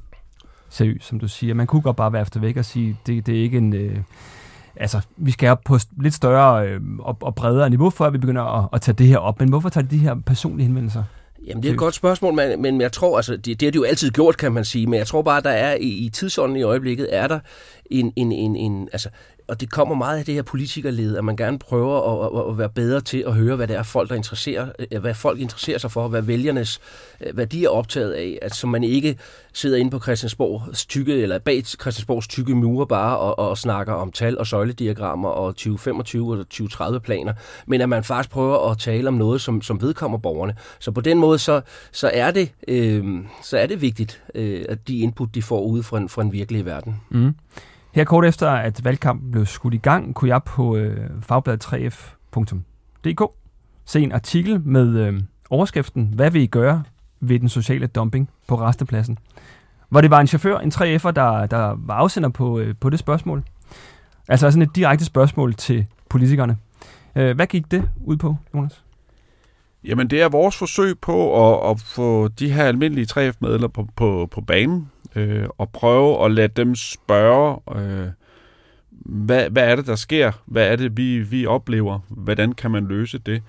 seriøst, 0.76 1.06
som 1.06 1.21
du 1.21 1.28
siger. 1.28 1.54
Man 1.54 1.66
kunne 1.66 1.83
godt 1.83 1.97
bare 1.97 2.12
være 2.12 2.23
efter 2.23 2.40
væk 2.40 2.56
og 2.56 2.64
sige, 2.64 2.99
det, 3.06 3.26
det 3.26 3.38
er 3.38 3.42
ikke 3.42 3.59
en... 3.59 3.73
Øh, 3.73 3.97
altså, 4.76 5.00
vi 5.16 5.30
skal 5.30 5.50
op 5.50 5.61
på 5.64 5.78
lidt 6.00 6.14
større 6.14 6.68
øh, 6.68 6.80
og, 6.99 7.16
og 7.21 7.35
bredere 7.35 7.71
niveau, 7.71 7.90
før 7.90 8.11
vi 8.11 8.18
begynder 8.18 8.42
at, 8.42 8.68
at 8.73 8.80
tage 8.80 8.95
det 8.95 9.06
her 9.06 9.18
op. 9.18 9.40
Men 9.40 9.49
hvorfor 9.49 9.68
tager 9.68 9.87
de 9.87 9.97
de 9.97 9.99
her 9.99 10.14
personlige 10.26 10.66
henvendelser? 10.66 11.02
Jamen, 11.47 11.62
det 11.62 11.68
er 11.68 11.73
et 11.73 11.78
godt 11.78 11.95
spørgsmål, 11.95 12.35
men, 12.35 12.62
men 12.62 12.80
jeg 12.80 12.92
tror, 12.92 13.16
altså, 13.16 13.37
det, 13.37 13.61
det 13.61 13.62
har 13.62 13.71
de 13.71 13.76
jo 13.76 13.85
altid 13.85 14.11
gjort, 14.11 14.37
kan 14.37 14.52
man 14.52 14.64
sige, 14.64 14.87
men 14.87 14.99
jeg 14.99 15.06
tror 15.06 15.23
bare, 15.23 15.40
der 15.40 15.50
er 15.50 15.75
i, 15.75 15.88
i 15.88 16.09
tidsånden 16.09 16.56
i 16.56 16.62
øjeblikket, 16.62 17.09
er 17.12 17.28
der 17.28 17.38
en, 17.90 18.12
en, 18.16 18.33
en, 18.33 18.56
en 18.56 18.88
altså, 18.92 19.09
og 19.49 19.61
det 19.61 19.71
kommer 19.71 19.95
meget 19.95 20.19
af 20.19 20.25
det 20.25 20.35
her 20.35 20.43
politikerled, 20.43 21.17
at 21.17 21.25
man 21.25 21.37
gerne 21.37 21.59
prøver 21.59 22.25
at, 22.25 22.41
at, 22.41 22.50
at 22.50 22.59
være 22.59 22.69
bedre 22.69 23.00
til 23.00 23.25
at 23.26 23.35
høre, 23.35 23.57
hvad 23.57 23.69
det 23.69 23.76
er 23.76 23.83
folk, 23.83 24.09
der 24.09 24.15
interesserer, 24.15 24.69
øh, 24.93 25.00
hvad 25.00 25.15
folk 25.15 25.41
interesserer 25.41 25.79
sig 25.79 25.91
for, 25.91 26.09
hvad 26.09 26.23
vælgernes, 26.23 26.81
øh, 27.21 27.35
hvad 27.35 27.47
de 27.47 27.65
er 27.65 27.69
optaget 27.69 28.12
af, 28.12 28.38
at 28.43 28.55
så 28.55 28.67
man 28.67 28.85
ikke 28.85 29.19
sidder 29.53 29.76
inde 29.76 29.91
på 29.91 30.00
Christiansborgs 30.00 30.87
tykke, 30.87 31.15
eller 31.23 31.38
bag 31.38 31.67
Christiansborgs 31.67 32.29
tykke 32.29 32.55
mure 32.55 32.87
bare 32.87 33.19
og, 33.19 33.38
og 33.38 33.59
snakker 33.59 33.93
om 33.93 34.12
tal 34.12 34.38
og 34.38 34.47
søjlediagrammer 34.47 35.29
og 35.29 35.55
2025 35.55 36.33
og 36.33 36.38
2030 36.38 37.00
planer, 37.00 37.33
men 37.67 37.81
at 37.81 37.88
man 37.88 38.05
faktisk 38.05 38.31
prøver 38.31 38.71
at 38.71 38.79
tale 38.79 39.09
om 39.09 39.15
noget, 39.15 39.41
som, 39.41 39.62
som 39.62 39.83
vedkommer 39.83 40.19
borgerne. 40.19 40.55
Så 40.79 40.91
på 40.91 41.00
den 41.00 41.19
måde, 41.19 41.38
så, 41.38 41.61
så, 41.93 42.11
er, 42.15 42.31
det, 42.31 42.53
øh, 42.69 43.05
så 43.43 43.59
er 43.59 43.67
det 43.67 43.81
vigtigt, 43.81 44.23
øh, 44.35 44.65
at 44.69 44.88
de 44.88 44.99
input, 44.99 45.35
de 45.35 45.43
får 45.43 45.61
ude 45.61 45.83
fra 45.83 45.99
en, 45.99 46.09
fra 46.09 46.23
en 46.23 46.33
virkelig 46.33 46.65
verden. 46.65 47.00
Mm. 47.11 47.35
Her 47.97 48.05
kort 48.05 48.25
efter, 48.25 48.50
at 48.50 48.85
valgkampen 48.85 49.31
blev 49.31 49.47
skudt 49.47 49.75
i 49.75 49.76
gang, 49.76 50.15
kunne 50.15 50.29
jeg 50.29 50.43
på 50.43 50.76
øh, 50.76 51.11
fagbladet3f.dk 51.31 53.23
se 53.85 54.00
en 54.00 54.12
artikel 54.12 54.61
med 54.61 54.99
øh, 54.99 55.21
overskriften 55.50 56.12
Hvad 56.15 56.31
vil 56.31 56.43
I 56.43 56.47
gøre 56.47 56.83
ved 57.21 57.38
den 57.38 57.49
sociale 57.49 57.87
dumping 57.87 58.31
på 58.47 58.61
restepladsen? 58.61 59.19
Hvor 59.88 60.00
det 60.00 60.11
var 60.11 60.21
en 60.21 60.26
chauffør, 60.26 60.59
en 60.59 60.73
3F'er, 60.75 61.11
der, 61.11 61.47
der 61.47 61.76
var 61.79 61.95
afsender 61.95 62.29
på, 62.29 62.59
øh, 62.59 62.75
på 62.81 62.91
det 62.91 62.99
spørgsmål. 62.99 63.43
Altså 64.29 64.50
sådan 64.50 64.62
et 64.62 64.76
direkte 64.76 65.05
spørgsmål 65.05 65.55
til 65.55 65.87
politikerne. 66.09 66.57
Øh, 67.17 67.37
hvad 67.37 67.47
gik 67.47 67.71
det 67.71 67.88
ud 68.05 68.17
på, 68.17 68.37
Jonas? 68.55 68.85
Jamen, 69.85 70.11
det 70.11 70.23
er 70.23 70.29
vores 70.29 70.57
forsøg 70.57 70.99
på 70.99 71.49
at, 71.50 71.71
at 71.71 71.81
få 71.81 72.29
de 72.29 72.53
her 72.53 72.65
almindelige 72.65 73.07
3F-medlemmer 73.11 73.69
på, 73.69 73.88
på, 73.97 74.29
på 74.31 74.41
banen 74.41 74.91
øh, 75.16 75.49
og 75.58 75.70
prøve 75.70 76.25
at 76.25 76.30
lade 76.30 76.49
dem 76.49 76.75
spørge, 76.75 77.76
øh, 77.76 78.08
hvad, 78.90 79.50
hvad 79.50 79.70
er 79.70 79.76
det, 79.76 79.87
der 79.87 79.96
sker? 79.96 80.32
Hvad 80.46 80.68
er 80.68 80.76
det, 80.76 80.96
vi, 80.96 81.18
vi 81.18 81.46
oplever? 81.46 81.99
Hvordan 82.08 82.52
kan 82.52 82.70
man 82.70 82.87
løse 82.87 83.18
det? 83.18 83.42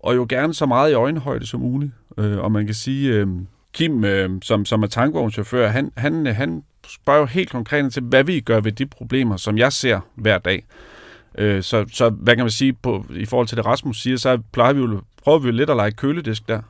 Og 0.00 0.16
jo 0.16 0.26
gerne 0.28 0.54
så 0.54 0.66
meget 0.66 0.90
i 0.90 0.94
øjenhøjde 0.94 1.46
som 1.46 1.60
muligt. 1.60 1.92
Øh, 2.18 2.38
og 2.38 2.52
man 2.52 2.66
kan 2.66 2.74
sige, 2.74 3.12
øh, 3.12 3.28
Kim, 3.72 4.04
øh, 4.04 4.30
som, 4.42 4.64
som 4.64 4.82
er 4.82 4.86
tankvognschauffør, 4.86 5.68
han, 5.68 5.92
han, 5.96 6.26
han 6.26 6.62
spørger 6.88 7.20
jo 7.20 7.26
helt 7.26 7.50
konkret 7.50 7.92
til, 7.92 8.02
hvad 8.02 8.24
vi 8.24 8.40
gør 8.40 8.60
ved 8.60 8.72
de 8.72 8.86
problemer, 8.86 9.36
som 9.36 9.58
jeg 9.58 9.72
ser 9.72 10.00
hver 10.14 10.38
dag. 10.38 10.64
Øh, 11.38 11.62
så, 11.62 11.84
så 11.92 12.10
hvad 12.10 12.36
kan 12.36 12.44
man 12.44 12.50
sige, 12.50 12.72
på, 12.72 13.06
i 13.10 13.24
forhold 13.24 13.48
til 13.48 13.56
det 13.56 13.66
Rasmus 13.66 14.02
siger, 14.02 14.16
så 14.16 14.38
plejer 14.52 14.72
vi 14.72 14.80
jo, 14.80 15.00
prøver 15.22 15.38
vi 15.38 15.46
jo 15.46 15.52
lidt 15.52 15.70
at 15.70 15.76
lege 15.76 15.90
køledisk 15.90 16.48
der. 16.48 16.60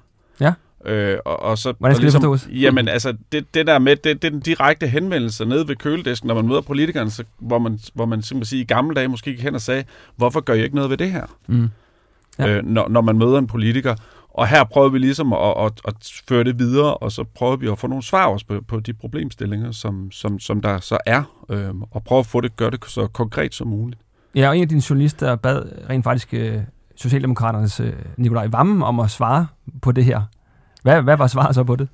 Ja. 0.40 0.52
Øh, 0.84 1.18
og, 1.24 1.42
og 1.42 1.58
så, 1.58 1.74
Hvordan 1.78 1.96
skal 1.96 2.06
og 2.06 2.12
det 2.12 2.22
forstås? 2.22 2.48
Jamen, 2.52 2.88
altså, 2.88 3.14
det, 3.32 3.54
det 3.54 3.66
der 3.66 3.78
med, 3.78 3.96
det, 3.96 4.22
det 4.22 4.24
er 4.24 4.30
den 4.30 4.40
direkte 4.40 4.86
henvendelse 4.86 5.44
nede 5.44 5.68
ved 5.68 5.76
køledisken, 5.76 6.26
når 6.26 6.34
man 6.34 6.48
møder 6.48 6.60
politikerne, 6.60 7.10
så, 7.10 7.24
hvor 7.38 7.58
man, 7.58 7.78
hvor 7.94 8.06
man 8.06 8.22
simpelthen 8.22 8.50
siger, 8.50 8.60
i 8.60 8.64
gamle 8.64 8.94
dage 8.94 9.08
måske 9.08 9.30
gik 9.30 9.42
hen 9.42 9.54
og 9.54 9.60
sagde, 9.60 9.84
hvorfor 10.16 10.40
gør 10.40 10.54
I 10.54 10.62
ikke 10.62 10.74
noget 10.74 10.90
ved 10.90 10.96
det 10.96 11.10
her? 11.10 11.24
Mm. 11.46 11.68
Ja. 12.38 12.48
Øh, 12.48 12.64
når, 12.64 12.88
når 12.88 13.00
man 13.00 13.18
møder 13.18 13.38
en 13.38 13.46
politiker. 13.46 13.94
Og 14.30 14.48
her 14.48 14.64
prøver 14.64 14.88
vi 14.88 14.98
ligesom 14.98 15.32
at, 15.32 15.64
at, 15.64 15.72
at 15.84 15.94
føre 16.28 16.44
det 16.44 16.58
videre, 16.58 16.94
og 16.94 17.12
så 17.12 17.24
prøver 17.24 17.56
vi 17.56 17.68
at 17.68 17.78
få 17.78 17.86
nogle 17.86 18.02
svar 18.02 18.26
også 18.26 18.46
på, 18.46 18.60
på 18.68 18.80
de 18.80 18.92
problemstillinger, 18.92 19.72
som, 19.72 20.10
som, 20.10 20.38
som 20.38 20.60
der 20.60 20.80
så 20.80 20.98
er, 21.06 21.22
øh, 21.50 21.70
og 21.90 22.04
prøve 22.04 22.18
at 22.18 22.26
få 22.26 22.40
det, 22.40 22.56
gøre 22.56 22.70
det 22.70 22.84
så 22.86 23.06
konkret 23.06 23.54
som 23.54 23.68
muligt. 23.68 24.00
Ja, 24.34 24.48
og 24.48 24.56
en 24.56 24.62
af 24.62 24.68
dine 24.68 24.82
journalister 24.90 25.36
bad 25.36 25.62
rent 25.90 26.04
faktisk 26.04 26.34
øh, 26.34 26.58
Socialdemokraternes 26.96 27.80
øh, 27.80 27.92
Nikolaj 28.16 28.46
Vammen 28.46 28.82
om 28.82 29.00
at 29.00 29.10
svare 29.10 29.46
på 29.82 29.92
det 29.92 30.04
her. 30.04 30.22
Hvad, 30.82 31.02
hvad 31.02 31.16
var 31.16 31.26
svaret 31.26 31.54
så 31.54 31.64
på 31.64 31.76
det? 31.76 31.88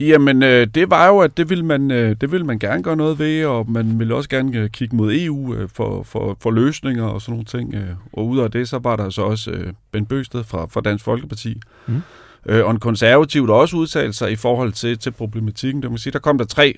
Jamen, 0.00 0.42
øh, 0.42 0.66
det 0.66 0.90
var 0.90 1.08
jo, 1.08 1.18
at 1.18 1.36
det 1.36 1.50
ville, 1.50 1.64
man, 1.64 1.90
øh, 1.90 2.16
det 2.20 2.32
ville 2.32 2.46
man 2.46 2.58
gerne 2.58 2.82
gøre 2.82 2.96
noget 2.96 3.18
ved, 3.18 3.44
og 3.46 3.70
man 3.70 3.98
ville 3.98 4.14
også 4.14 4.28
gerne 4.28 4.58
øh, 4.58 4.70
kigge 4.70 4.96
mod 4.96 5.12
EU 5.14 5.54
øh, 5.54 5.68
for, 5.68 6.02
for, 6.02 6.36
for 6.40 6.50
løsninger 6.50 7.04
og 7.04 7.22
sådan 7.22 7.32
nogle 7.32 7.44
ting. 7.44 7.74
Øh. 7.74 7.94
Og 8.12 8.28
ud 8.28 8.38
af 8.38 8.50
det, 8.50 8.68
så 8.68 8.78
var 8.78 8.96
der 8.96 9.10
så 9.10 9.22
også 9.22 9.50
øh, 9.50 9.72
Ben 9.92 10.06
Bøsted 10.06 10.44
fra, 10.44 10.66
fra 10.66 10.80
Dansk 10.80 11.04
Folkeparti. 11.04 11.60
Mm. 11.86 12.02
Øh, 12.46 12.64
og 12.64 12.70
en 12.70 12.80
konservativ, 12.80 13.46
der 13.46 13.54
også 13.54 13.76
udtalte 13.76 14.12
sig 14.12 14.32
i 14.32 14.36
forhold 14.36 14.72
til, 14.72 14.98
til 14.98 15.10
problematikken. 15.10 15.82
Det 15.82 15.90
må 15.90 15.96
sige, 15.96 16.12
der 16.12 16.18
kom 16.18 16.38
der 16.38 16.44
tre 16.44 16.74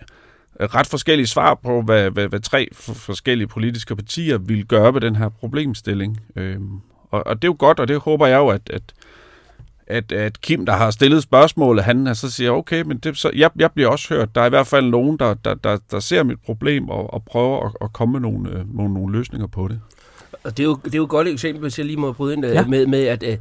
øh, 0.61 0.67
ret 0.75 0.87
forskellige 0.87 1.27
svar 1.27 1.55
på, 1.55 1.83
hvad, 1.83 2.11
hvad, 2.11 2.29
hvad 2.29 2.41
tre 2.41 2.69
forskellige 2.75 3.49
politiske 3.49 3.97
partier 3.97 4.39
ville 4.39 4.65
gøre 4.65 4.95
ved 4.95 5.01
den 5.01 5.17
her 5.17 5.29
problemstilling. 5.29 6.21
Øh, 6.37 6.57
og, 7.11 7.27
og 7.27 7.43
det 7.43 7.45
er 7.45 7.53
jo 7.53 7.57
godt, 7.59 7.81
og 7.81 7.89
det 7.89 7.99
håber 7.99 8.27
jeg 8.27 8.37
jo, 8.37 8.49
at, 8.49 8.71
at 8.71 8.83
at, 9.87 10.13
at 10.13 10.41
Kim, 10.41 10.67
der 10.67 10.73
har 10.73 10.91
stillet 10.91 11.23
spørgsmålet, 11.23 11.85
han 11.85 12.15
så 12.15 12.31
siger, 12.31 12.51
okay, 12.51 12.83
men 12.83 12.99
det, 12.99 13.17
så, 13.19 13.31
jeg, 13.35 13.51
jeg 13.57 13.73
bliver 13.73 13.89
også 13.89 14.15
hørt. 14.15 14.35
Der 14.35 14.41
er 14.41 14.47
i 14.47 14.49
hvert 14.49 14.67
fald 14.67 14.87
nogen, 14.91 15.19
der, 15.19 15.35
der, 15.35 15.55
der, 15.55 15.79
der 15.91 16.01
ser 16.01 16.23
mit 16.23 16.39
problem 16.47 16.89
og, 16.89 17.15
og 17.15 17.23
prøver 17.25 17.67
at, 17.67 17.73
at 17.81 17.93
komme 17.93 18.13
med 18.13 18.21
nogle, 18.21 18.51
øh, 18.51 18.77
nogle, 18.77 18.95
nogle 18.95 19.19
løsninger 19.19 19.47
på 19.47 19.69
det. 19.69 19.81
Og 20.45 20.57
det 20.57 20.63
er 20.63 20.65
jo, 20.65 20.79
det 20.85 20.95
er 20.95 20.99
jo 20.99 21.05
et 21.05 21.09
godt 21.11 21.29
eksempel, 21.29 21.61
hvis 21.63 21.79
jeg 21.79 21.87
lige 21.87 21.97
må 21.97 22.13
bryde 22.13 22.35
ind 22.35 22.45
øh, 22.47 22.53
Ja. 22.53 22.65
med, 22.67 22.87
med 22.87 23.03
at, 23.05 23.23
øh, 23.23 23.37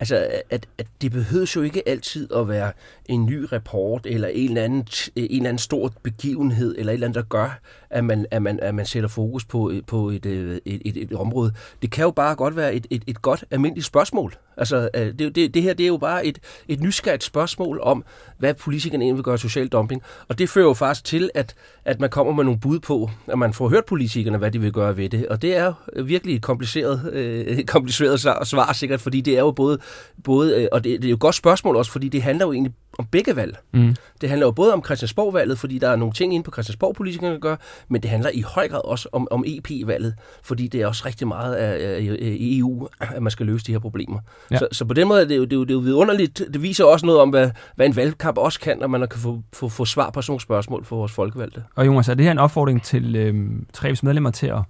altså, 0.00 0.28
at, 0.50 0.66
at 0.78 0.86
det 1.02 1.12
behøves 1.12 1.56
jo 1.56 1.62
ikke 1.62 1.88
altid 1.88 2.32
at 2.36 2.48
være 2.48 2.72
en 3.06 3.26
ny 3.26 3.46
rapport, 3.52 4.06
eller 4.06 4.28
en 4.28 4.48
eller 4.48 4.62
anden, 4.62 4.88
en 5.16 5.36
eller 5.36 5.48
anden 5.48 5.58
stor 5.58 5.92
begivenhed, 6.02 6.74
eller 6.78 6.92
et 6.92 6.94
eller 6.94 7.06
andet, 7.06 7.22
der 7.22 7.28
gør, 7.28 7.60
at 7.90 8.04
man, 8.04 8.26
at 8.30 8.42
man, 8.42 8.60
at 8.60 8.74
man 8.74 8.86
sætter 8.86 9.08
fokus 9.08 9.44
på, 9.44 9.72
på 9.86 10.10
et, 10.10 10.26
øh, 10.26 10.58
et, 10.64 10.82
et, 10.84 10.96
et 10.96 11.12
område. 11.12 11.52
Det 11.82 11.90
kan 11.90 12.04
jo 12.04 12.10
bare 12.10 12.34
godt 12.34 12.56
være 12.56 12.74
et, 12.74 12.86
et, 12.90 13.02
et 13.06 13.22
godt 13.22 13.44
almindeligt 13.50 13.86
spørgsmål. 13.86 14.34
Altså, 14.56 14.88
øh, 14.94 15.06
det, 15.18 15.34
det, 15.34 15.54
det 15.54 15.62
her 15.62 15.74
det 15.74 15.84
er 15.84 15.88
jo 15.88 15.96
bare 15.96 16.26
et, 16.26 16.38
et 16.68 16.80
nysgerrigt 16.80 17.24
spørgsmål 17.24 17.80
om, 17.82 18.04
hvad 18.38 18.54
politikerne 18.54 19.04
egentlig 19.04 19.16
vil 19.16 19.24
gøre 19.24 19.38
social 19.38 19.68
dumping. 19.68 20.02
Og 20.28 20.38
det 20.38 20.48
fører 20.48 20.66
jo 20.66 20.74
faktisk 20.74 21.04
til, 21.04 21.30
at, 21.34 21.54
at 21.84 22.00
man 22.00 22.10
kommer 22.10 22.32
med 22.32 22.44
nogle 22.44 22.60
bud 22.60 22.78
på, 22.78 23.10
at 23.26 23.38
man 23.38 23.52
får 23.52 23.68
hørt 23.68 23.84
politikerne, 23.84 24.38
hvad 24.38 24.50
de 24.50 24.60
vil 24.60 24.72
gøre 24.72 24.96
ved 24.96 25.08
det. 25.08 25.28
Og 25.28 25.42
det 25.42 25.56
er 25.56 25.64
jo 25.64 26.02
virkelig 26.02 26.36
et 26.36 26.42
kompliceret, 26.42 27.12
øh, 27.12 27.64
kompliceret 27.74 28.20
svar, 28.20 28.44
svar 28.44 28.72
sikkert, 28.72 29.00
fordi 29.00 29.20
det 29.20 29.34
er 29.34 29.40
jo 29.40 29.50
både, 29.50 29.78
både 30.24 30.62
øh, 30.62 30.68
og 30.72 30.84
det, 30.84 31.02
det 31.02 31.04
er 31.04 31.10
jo 31.10 31.14
et 31.14 31.20
godt 31.20 31.34
spørgsmål 31.34 31.76
også, 31.76 31.92
fordi 31.92 32.08
det 32.08 32.22
handler 32.22 32.46
jo 32.46 32.52
egentlig 32.52 32.72
om 32.98 33.06
begge 33.06 33.36
valg. 33.36 33.56
Mm. 33.72 33.96
Det 34.20 34.28
handler 34.28 34.46
jo 34.46 34.50
både 34.50 34.72
om 34.72 34.84
Christiansborg-valget, 34.84 35.58
fordi 35.58 35.78
der 35.78 35.88
er 35.88 35.96
nogle 35.96 36.12
ting 36.12 36.34
inde 36.34 36.44
på 36.44 36.50
Christiansborg-politikerne, 36.50 37.34
der 37.34 37.40
gør, 37.40 37.56
men 37.88 38.02
det 38.02 38.10
handler 38.10 38.30
i 38.34 38.40
høj 38.40 38.68
grad 38.68 38.80
også 38.84 39.08
om, 39.12 39.28
om 39.30 39.44
EP-valget, 39.46 40.14
fordi 40.42 40.68
det 40.68 40.82
er 40.82 40.86
også 40.86 41.02
rigtig 41.06 41.28
meget 41.28 41.54
af, 41.54 41.96
af, 41.96 41.96
af 41.96 42.16
i 42.20 42.58
EU, 42.58 42.88
at 43.00 43.22
man 43.22 43.30
skal 43.30 43.46
løse 43.46 43.64
de 43.64 43.72
her 43.72 43.78
problemer. 43.78 44.18
Ja. 44.50 44.58
Så, 44.58 44.68
så 44.72 44.84
på 44.84 44.94
den 44.94 45.08
måde 45.08 45.20
er 45.20 45.24
det 45.24 45.36
jo, 45.36 45.44
det 45.44 45.52
er 45.52 45.56
jo, 45.56 45.62
det 45.62 45.70
er 45.70 45.74
jo 45.74 45.80
vidunderligt. 45.80 46.42
Det 46.52 46.62
viser 46.62 46.84
også 46.84 47.06
noget 47.06 47.20
om, 47.20 47.30
hvad, 47.30 47.50
hvad 47.76 47.86
en 47.86 47.96
valgkamp 47.96 48.38
også 48.38 48.60
kan, 48.60 48.78
når 48.78 48.86
man 48.86 49.08
kan 49.08 49.20
få, 49.20 49.42
få, 49.52 49.68
få 49.68 49.84
svar 49.84 50.10
på 50.10 50.22
sådan 50.22 50.30
nogle 50.30 50.40
spørgsmål 50.40 50.84
for 50.84 50.96
vores 50.96 51.12
folkevalgte. 51.12 51.64
Og 51.76 51.86
Jonas, 51.86 52.08
er 52.08 52.14
det 52.14 52.24
her 52.24 52.32
en 52.32 52.38
opfordring 52.38 52.82
til 52.82 53.16
øh, 53.16 53.50
Trebs 53.72 54.02
medlemmer 54.02 54.30
til 54.30 54.46
at, 54.46 54.60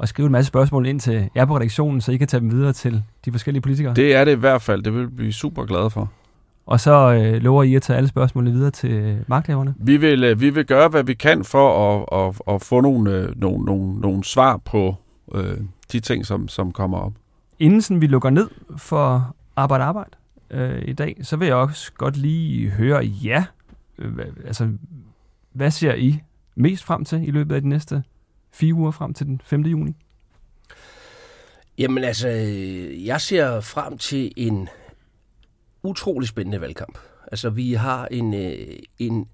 at 0.00 0.08
skrive 0.08 0.26
en 0.26 0.32
masse 0.32 0.48
spørgsmål 0.48 0.86
ind 0.86 1.00
til 1.00 1.28
jer 1.36 1.44
på 1.44 1.56
redaktionen, 1.56 2.00
så 2.00 2.12
I 2.12 2.16
kan 2.16 2.28
tage 2.28 2.40
dem 2.40 2.50
videre 2.50 2.72
til 2.72 3.02
de 3.24 3.30
forskellige 3.30 3.62
politikere? 3.62 3.94
Det 3.94 4.14
er 4.14 4.24
det 4.24 4.32
i 4.32 4.40
hvert 4.40 4.62
fald. 4.62 4.82
Det 4.82 4.94
vil 4.94 5.02
vi 5.02 5.14
blive 5.14 5.32
super 5.32 5.64
glade 5.64 5.90
for. 5.90 6.10
Og 6.66 6.80
så 6.80 7.12
øh, 7.12 7.42
lover 7.42 7.62
I 7.62 7.74
at 7.74 7.82
tage 7.82 7.96
alle 7.96 8.08
spørgsmålene 8.08 8.52
videre 8.52 8.70
til 8.70 9.24
magthaverne? 9.26 9.74
Vi 9.76 9.96
vil, 9.96 10.24
øh, 10.24 10.40
vi 10.40 10.50
vil 10.50 10.66
gøre, 10.66 10.88
hvad 10.88 11.04
vi 11.04 11.14
kan 11.14 11.44
for 11.44 11.92
at, 11.92 12.28
at, 12.28 12.54
at 12.54 12.62
få 12.62 12.80
nogle, 12.80 13.10
øh, 13.10 13.40
nogle, 13.40 13.64
nogle, 13.64 14.00
nogle 14.00 14.24
svar 14.24 14.56
på 14.56 14.94
øh, 15.34 15.56
de 15.92 16.00
ting, 16.00 16.26
som, 16.26 16.48
som 16.48 16.72
kommer 16.72 16.98
op. 16.98 17.12
Inden 17.58 17.82
sådan, 17.82 18.00
vi 18.00 18.06
lukker 18.06 18.30
ned 18.30 18.48
for 18.76 19.34
arbejde 19.56 19.84
arbejde 19.84 20.10
øh, 20.50 20.82
i 20.84 20.92
dag, 20.92 21.16
så 21.22 21.36
vil 21.36 21.46
jeg 21.46 21.56
også 21.56 21.92
godt 21.92 22.16
lige 22.16 22.70
høre 22.70 23.10
jer. 23.24 23.44
Øh, 23.98 24.12
altså, 24.46 24.68
hvad 25.52 25.70
ser 25.70 25.94
I 25.94 26.20
mest 26.54 26.84
frem 26.84 27.04
til 27.04 27.28
i 27.28 27.30
løbet 27.30 27.54
af 27.54 27.62
de 27.62 27.68
næste 27.68 28.02
fire 28.52 28.74
uger 28.74 28.90
frem 28.90 29.14
til 29.14 29.26
den 29.26 29.40
5. 29.44 29.62
juni? 29.62 29.96
Jamen 31.78 32.04
altså, 32.04 32.28
jeg 33.04 33.20
ser 33.20 33.60
frem 33.60 33.98
til 33.98 34.32
en 34.36 34.68
utrolig 35.82 36.28
spændende 36.28 36.60
valgkamp. 36.60 36.98
Altså, 37.32 37.50
vi 37.50 37.72
har 37.72 38.06
en... 38.06 38.34
Øh, 38.34 38.78
en 38.98 39.28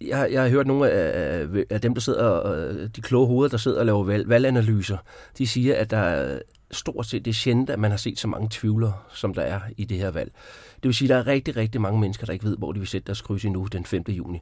jeg, 0.00 0.28
jeg 0.32 0.42
har 0.42 0.48
hørt 0.48 0.66
nogle 0.66 0.90
af, 0.90 1.46
af 1.70 1.80
dem, 1.80 1.94
der 1.94 2.00
sidder, 2.00 2.52
øh, 2.52 2.88
de 2.96 3.00
kloge 3.02 3.26
hoveder, 3.26 3.48
der 3.48 3.56
sidder 3.56 3.78
og 3.78 3.86
laver 3.86 4.04
valg, 4.04 4.28
valganalyser, 4.28 4.98
de 5.38 5.46
siger, 5.46 5.76
at 5.76 5.90
der 5.90 5.96
er 5.96 6.38
stort 6.70 7.06
set 7.06 7.24
det 7.24 7.30
er 7.30 7.34
sjældent, 7.34 7.70
at 7.70 7.78
man 7.78 7.90
har 7.90 7.98
set 7.98 8.18
så 8.18 8.28
mange 8.28 8.48
tvivlere, 8.50 8.92
som 9.12 9.34
der 9.34 9.42
er 9.42 9.60
i 9.76 9.84
det 9.84 9.98
her 9.98 10.10
valg. 10.10 10.32
Det 10.74 10.84
vil 10.84 10.94
sige, 10.94 11.06
at 11.06 11.10
der 11.10 11.16
er 11.16 11.26
rigtig, 11.26 11.56
rigtig 11.56 11.80
mange 11.80 12.00
mennesker, 12.00 12.26
der 12.26 12.32
ikke 12.32 12.44
ved, 12.44 12.56
hvor 12.56 12.72
de 12.72 12.78
vil 12.78 12.88
sætte 12.88 13.06
deres 13.06 13.20
kryds 13.20 13.44
endnu 13.44 13.64
den 13.64 13.84
5. 13.84 14.02
juni. 14.08 14.40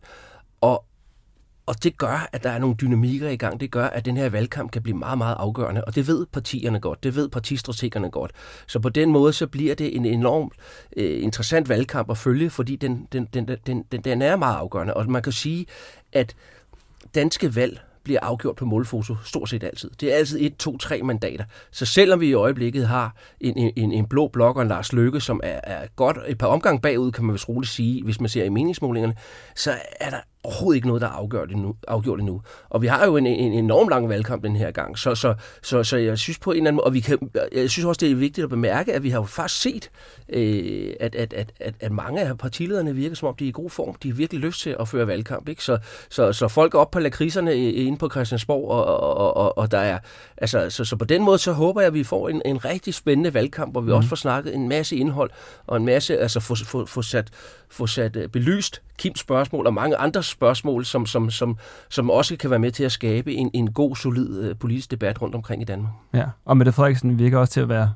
Og 0.60 0.84
og 1.66 1.84
det 1.84 1.98
gør, 1.98 2.28
at 2.32 2.42
der 2.42 2.50
er 2.50 2.58
nogle 2.58 2.76
dynamikker 2.80 3.28
i 3.28 3.36
gang. 3.36 3.60
Det 3.60 3.70
gør, 3.70 3.86
at 3.86 4.04
den 4.04 4.16
her 4.16 4.28
valgkamp 4.28 4.70
kan 4.70 4.82
blive 4.82 4.96
meget, 4.96 5.18
meget 5.18 5.36
afgørende. 5.38 5.84
Og 5.84 5.94
det 5.94 6.06
ved 6.06 6.26
partierne 6.26 6.80
godt. 6.80 7.04
Det 7.04 7.16
ved 7.16 7.28
partistrategerne 7.28 8.10
godt. 8.10 8.32
Så 8.66 8.78
på 8.80 8.88
den 8.88 9.10
måde, 9.10 9.32
så 9.32 9.46
bliver 9.46 9.74
det 9.74 9.96
en 9.96 10.04
enormt 10.04 10.52
øh, 10.96 11.22
interessant 11.22 11.68
valgkamp 11.68 12.10
at 12.10 12.18
følge, 12.18 12.50
fordi 12.50 12.76
den, 12.76 13.08
den, 13.12 13.28
den, 13.34 13.48
den, 13.66 13.84
den, 13.92 14.00
den 14.00 14.22
er 14.22 14.36
meget 14.36 14.56
afgørende. 14.56 14.94
Og 14.94 15.10
man 15.10 15.22
kan 15.22 15.32
sige, 15.32 15.66
at 16.12 16.34
danske 17.14 17.56
valg 17.56 17.80
bliver 18.04 18.20
afgjort 18.22 18.56
på 18.56 18.64
målfoto 18.64 19.16
stort 19.24 19.48
set 19.48 19.64
altid. 19.64 19.90
Det 20.00 20.12
er 20.12 20.16
altid 20.16 20.38
et, 20.40 20.56
to, 20.56 20.78
tre 20.78 21.02
mandater. 21.02 21.44
Så 21.70 21.86
selvom 21.86 22.20
vi 22.20 22.26
i 22.26 22.32
øjeblikket 22.32 22.88
har 22.88 23.16
en, 23.40 23.72
en, 23.76 23.92
en 23.92 24.06
blå 24.06 24.28
blok 24.28 24.56
og 24.56 24.62
en 24.62 24.68
Lars 24.68 24.92
Løkke, 24.92 25.20
som 25.20 25.40
er, 25.42 25.60
er 25.64 25.86
godt 25.96 26.18
et 26.28 26.38
par 26.38 26.46
omgang 26.46 26.82
bagud, 26.82 27.12
kan 27.12 27.24
man 27.24 27.32
vist 27.32 27.48
roligt 27.48 27.72
sige, 27.72 28.04
hvis 28.04 28.20
man 28.20 28.28
ser 28.28 28.44
i 28.44 28.48
meningsmålingerne, 28.48 29.14
så 29.54 29.72
er 30.00 30.10
der 30.10 30.20
overhovedet 30.44 30.76
ikke 30.76 30.86
noget, 30.86 31.02
der 31.02 31.08
er 31.08 31.12
afgjort 31.12 31.50
endnu. 31.50 31.74
Afgjort 31.88 32.18
endnu. 32.18 32.42
Og 32.70 32.82
vi 32.82 32.86
har 32.86 33.06
jo 33.06 33.16
en, 33.16 33.26
en 33.26 33.52
enorm 33.52 33.88
lang 33.88 34.08
valgkamp 34.08 34.42
den 34.42 34.56
her 34.56 34.70
gang, 34.70 34.98
så, 34.98 35.14
så, 35.14 35.34
så, 35.62 35.84
så 35.84 35.96
jeg 35.96 36.18
synes 36.18 36.38
på 36.38 36.50
en 36.50 36.56
eller 36.56 36.68
anden 36.68 36.76
måde, 36.76 36.84
og 36.84 36.94
vi 36.94 37.00
kan, 37.00 37.30
jeg 37.52 37.70
synes 37.70 37.84
også, 37.84 37.98
det 37.98 38.10
er 38.10 38.14
vigtigt 38.14 38.44
at 38.44 38.50
bemærke, 38.50 38.94
at 38.94 39.02
vi 39.02 39.10
har 39.10 39.18
jo 39.18 39.24
faktisk 39.24 39.60
set, 39.60 39.90
øh, 40.28 40.92
at, 41.00 41.14
at, 41.14 41.32
at, 41.32 41.52
at, 41.60 41.74
at 41.80 41.92
mange 41.92 42.20
af 42.20 42.38
partilederne 42.38 42.94
virker 42.94 43.16
som 43.16 43.28
om, 43.28 43.34
de 43.34 43.44
er 43.44 43.48
i 43.48 43.52
god 43.52 43.70
form. 43.70 43.94
De 43.94 44.08
har 44.08 44.14
virkelig 44.14 44.42
lyst 44.42 44.60
til 44.60 44.76
at 44.80 44.88
føre 44.88 45.06
valgkamp. 45.06 45.48
Ikke? 45.48 45.64
Så, 45.64 45.78
så, 46.10 46.32
så 46.32 46.48
folk 46.48 46.74
er 46.74 46.78
op 46.78 46.90
på 46.90 47.00
lakridserne 47.00 47.56
inde 47.56 47.98
på 47.98 48.08
Christiansborg, 48.10 48.70
og, 48.70 48.84
og, 48.84 49.36
og, 49.36 49.58
og 49.58 49.70
der 49.70 49.78
er, 49.78 49.98
altså, 50.36 50.70
så, 50.70 50.84
så 50.84 50.96
på 50.96 51.04
den 51.04 51.22
måde, 51.22 51.38
så 51.38 51.52
håber 51.52 51.80
jeg, 51.80 51.86
at 51.88 51.94
vi 51.94 52.04
får 52.04 52.28
en, 52.28 52.42
en 52.44 52.64
rigtig 52.64 52.94
spændende 52.94 53.34
valgkamp, 53.34 53.72
hvor 53.72 53.80
vi 53.80 53.90
mm. 53.90 53.96
også 53.96 54.08
får 54.08 54.16
snakket 54.16 54.54
en 54.54 54.68
masse 54.68 54.96
indhold, 54.96 55.30
og 55.66 55.76
en 55.76 55.84
masse, 55.84 56.18
altså 56.18 56.40
få, 56.40 56.54
få, 56.54 56.86
få 56.86 57.02
sat, 57.02 57.30
få 57.70 57.86
sat 57.86 58.16
øh, 58.16 58.28
belyst 58.28 58.82
Kims 58.98 59.20
spørgsmål 59.20 59.66
og 59.66 59.74
mange 59.74 59.96
andre 59.96 60.22
spørgsmål, 60.22 60.84
som, 60.84 61.06
som, 61.06 61.30
som, 61.30 61.56
som 61.88 62.10
også 62.10 62.36
kan 62.36 62.50
være 62.50 62.58
med 62.58 62.70
til 62.70 62.84
at 62.84 62.92
skabe 62.92 63.34
en, 63.34 63.50
en 63.54 63.72
god, 63.72 63.96
solid 63.96 64.40
øh, 64.40 64.56
politisk 64.56 64.90
debat 64.90 65.22
rundt 65.22 65.34
omkring 65.34 65.62
i 65.62 65.64
Danmark. 65.64 65.92
Ja, 66.14 66.24
og 66.44 66.56
Mette 66.56 66.72
Frederiksen 66.72 67.18
virker 67.18 67.38
også 67.38 67.52
til 67.52 67.60
at 67.60 67.68
være 67.68 67.92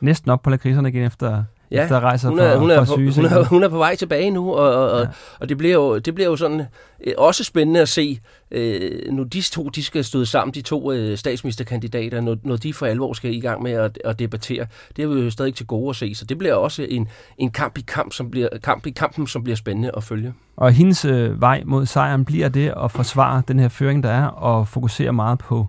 næsten 0.00 0.30
op 0.30 0.42
på 0.42 0.50
lakridserne 0.50 0.88
igen 0.88 1.02
efter, 1.04 1.44
Ja, 1.72 1.82
efter 1.82 1.96
at 1.96 2.02
rejse 2.02 2.28
hun 2.28 2.38
fra, 2.38 2.44
er, 2.44 2.56
hun, 2.56 2.70
er 2.70 2.76
fra 2.76 2.84
på, 2.84 2.92
syge. 2.92 3.14
hun, 3.14 3.24
er, 3.24 3.44
hun 3.44 3.62
er 3.62 3.68
på 3.68 3.78
vej 3.78 3.96
tilbage 3.96 4.30
nu, 4.30 4.54
og, 4.54 4.90
og, 4.90 5.00
Ja. 5.00 5.06
og 5.40 5.48
det, 5.48 5.58
bliver 5.58 5.74
jo, 5.74 5.98
det 5.98 6.14
bliver 6.14 6.30
jo 6.30 6.36
sådan 6.36 6.62
øh, 7.04 7.12
også 7.18 7.44
spændende 7.44 7.80
at 7.80 7.88
se, 7.88 8.20
øh, 8.50 9.12
nu 9.12 9.22
de 9.22 9.40
to 9.42 9.68
de 9.68 9.84
skal 9.84 10.04
støde 10.04 10.26
sammen, 10.26 10.54
de 10.54 10.62
to 10.62 10.92
øh, 10.92 11.18
statsministerkandidater, 11.18 12.20
når, 12.20 12.36
når 12.42 12.56
de 12.56 12.74
for 12.74 12.86
alvor 12.86 13.12
skal 13.12 13.34
i 13.34 13.40
gang 13.40 13.62
med 13.62 13.72
at, 13.72 13.98
at 14.04 14.18
debattere. 14.18 14.66
Det 14.96 15.02
er 15.02 15.06
vi 15.08 15.20
jo 15.20 15.30
stadig 15.30 15.54
til 15.54 15.66
gode 15.66 15.90
at 15.90 15.96
se, 15.96 16.14
så 16.14 16.24
det 16.24 16.38
bliver 16.38 16.54
også 16.54 16.86
en, 16.88 17.08
en 17.38 17.50
kamp, 17.50 17.78
i 17.78 17.84
kamp, 17.86 18.12
som 18.12 18.30
bliver, 18.30 18.48
kamp 18.62 18.86
i 18.86 18.90
kampen, 18.90 19.26
som 19.26 19.42
bliver 19.42 19.56
spændende 19.56 19.90
at 19.96 20.04
følge. 20.04 20.32
Og 20.56 20.72
hendes 20.72 21.04
øh, 21.04 21.40
vej 21.40 21.62
mod 21.66 21.86
sejren 21.86 22.24
bliver 22.24 22.48
det 22.48 22.72
at 22.84 22.90
forsvare 22.90 23.42
den 23.48 23.58
her 23.58 23.68
føring, 23.68 24.02
der 24.02 24.10
er, 24.10 24.26
og 24.26 24.68
fokusere 24.68 25.12
meget 25.12 25.38
på 25.38 25.66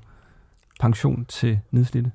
pension 0.79 1.25
til 1.25 1.59
nedslidte? 1.71 2.11